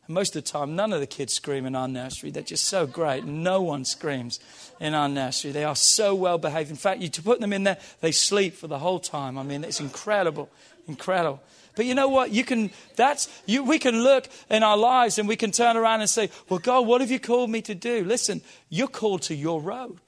And 0.08 0.14
most 0.14 0.36
of 0.36 0.44
the 0.44 0.50
time, 0.50 0.76
none 0.76 0.94
of 0.94 1.00
the 1.00 1.08
kids 1.08 1.34
scream 1.34 1.66
in 1.66 1.76
our 1.76 1.88
nursery. 1.88 2.32
They're 2.32 2.44
just 2.44 2.66
so 2.66 2.88
great. 2.88 3.26
No 3.26 3.62
one 3.62 3.86
screams 3.86 4.40
in 4.80 4.94
our 4.94 5.10
nursery. 5.10 5.52
They 5.52 5.66
are 5.66 5.76
so 5.76 6.16
well 6.16 6.38
behaved. 6.38 6.70
In 6.70 6.76
fact, 6.76 7.02
you 7.02 7.10
to 7.10 7.22
put 7.22 7.40
them 7.40 7.54
in 7.54 7.64
there, 7.64 7.78
they 8.02 8.12
sleep 8.12 8.56
for 8.56 8.68
the 8.68 8.80
whole 8.80 9.00
time. 9.00 9.38
I 9.38 9.44
mean, 9.44 9.64
it's 9.64 9.80
incredible. 9.80 10.50
Incredible. 10.88 11.42
But 11.76 11.86
you 11.86 11.94
know 11.94 12.08
what? 12.08 12.32
You 12.32 12.44
can, 12.44 12.72
that's, 12.96 13.30
you, 13.46 13.64
we 13.64 13.80
can 13.80 14.02
look 14.02 14.28
in 14.50 14.64
our 14.64 14.78
lives 14.78 15.20
and 15.20 15.28
we 15.28 15.36
can 15.36 15.52
turn 15.52 15.78
around 15.78 16.02
and 16.02 16.10
say, 16.10 16.30
Well, 16.50 16.60
God, 16.60 16.88
what 16.88 17.02
have 17.02 17.12
you 17.12 17.20
called 17.20 17.52
me 17.52 17.62
to 17.62 17.76
do? 17.76 18.04
Listen, 18.04 18.42
you're 18.70 18.88
called 18.88 19.22
to 19.24 19.36
your 19.36 19.62
road. 19.62 20.00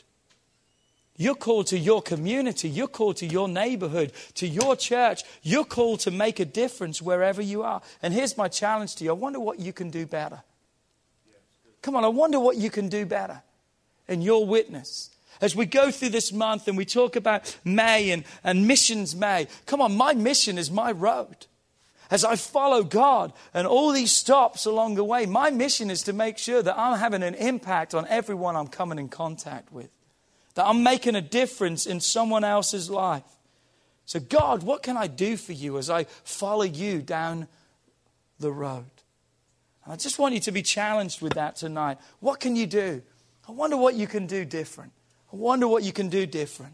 You're 1.19 1.35
called 1.35 1.67
to 1.67 1.77
your 1.77 2.01
community. 2.01 2.69
You're 2.69 2.87
called 2.87 3.17
to 3.17 3.25
your 3.25 3.49
neighborhood, 3.49 4.13
to 4.35 4.47
your 4.47 4.77
church. 4.77 5.23
You're 5.43 5.65
called 5.65 5.99
to 6.01 6.11
make 6.11 6.39
a 6.39 6.45
difference 6.45 7.01
wherever 7.01 7.41
you 7.41 7.61
are. 7.61 7.81
And 8.01 8.13
here's 8.13 8.37
my 8.37 8.47
challenge 8.47 8.95
to 8.95 9.03
you 9.03 9.09
I 9.09 9.13
wonder 9.13 9.41
what 9.41 9.59
you 9.59 9.73
can 9.73 9.89
do 9.89 10.05
better. 10.05 10.43
Come 11.81 11.97
on, 11.97 12.05
I 12.05 12.07
wonder 12.07 12.39
what 12.39 12.55
you 12.55 12.69
can 12.69 12.87
do 12.87 13.05
better 13.05 13.41
in 14.07 14.21
your 14.21 14.45
witness. 14.45 15.09
As 15.41 15.57
we 15.57 15.65
go 15.65 15.91
through 15.91 16.09
this 16.09 16.31
month 16.31 16.69
and 16.69 16.77
we 16.77 16.85
talk 16.85 17.17
about 17.17 17.53
May 17.65 18.11
and, 18.11 18.23
and 18.41 18.65
Missions 18.65 19.13
May, 19.13 19.47
come 19.65 19.81
on, 19.81 19.97
my 19.97 20.13
mission 20.13 20.57
is 20.57 20.71
my 20.71 20.93
road. 20.93 21.47
As 22.09 22.23
I 22.23 22.37
follow 22.37 22.81
God 22.81 23.33
and 23.53 23.67
all 23.67 23.91
these 23.91 24.13
stops 24.13 24.65
along 24.65 24.95
the 24.95 25.03
way, 25.03 25.25
my 25.25 25.51
mission 25.51 25.91
is 25.91 26.03
to 26.03 26.13
make 26.13 26.37
sure 26.37 26.61
that 26.61 26.79
I'm 26.79 26.97
having 26.97 27.23
an 27.23 27.35
impact 27.35 27.93
on 27.93 28.07
everyone 28.07 28.55
I'm 28.55 28.67
coming 28.67 28.99
in 28.99 29.09
contact 29.09 29.73
with, 29.73 29.89
that 30.59 30.67
I'm 30.67 30.83
making 30.83 31.15
a 31.15 31.21
difference 31.21 31.85
in 31.85 32.01
someone 32.01 32.43
else's 32.43 32.89
life. 32.89 33.23
So, 34.03 34.19
God, 34.19 34.61
what 34.61 34.83
can 34.83 34.97
I 34.97 35.07
do 35.07 35.37
for 35.37 35.53
you 35.53 35.77
as 35.77 35.89
I 35.89 36.03
follow 36.03 36.63
you 36.63 37.01
down 37.01 37.47
the 38.39 38.51
road? 38.51 38.91
And 39.85 39.93
I 39.93 39.95
just 39.95 40.19
want 40.19 40.33
you 40.33 40.41
to 40.41 40.51
be 40.51 40.61
challenged 40.61 41.21
with 41.21 41.35
that 41.35 41.55
tonight. 41.55 41.97
What 42.19 42.41
can 42.41 42.57
you 42.57 42.67
do? 42.67 43.01
I 43.47 43.53
wonder 43.53 43.77
what 43.77 43.95
you 43.95 44.05
can 44.05 44.27
do 44.27 44.43
different. 44.43 44.91
I 45.31 45.37
wonder 45.37 45.65
what 45.65 45.83
you 45.83 45.93
can 45.93 46.09
do 46.09 46.25
different. 46.25 46.73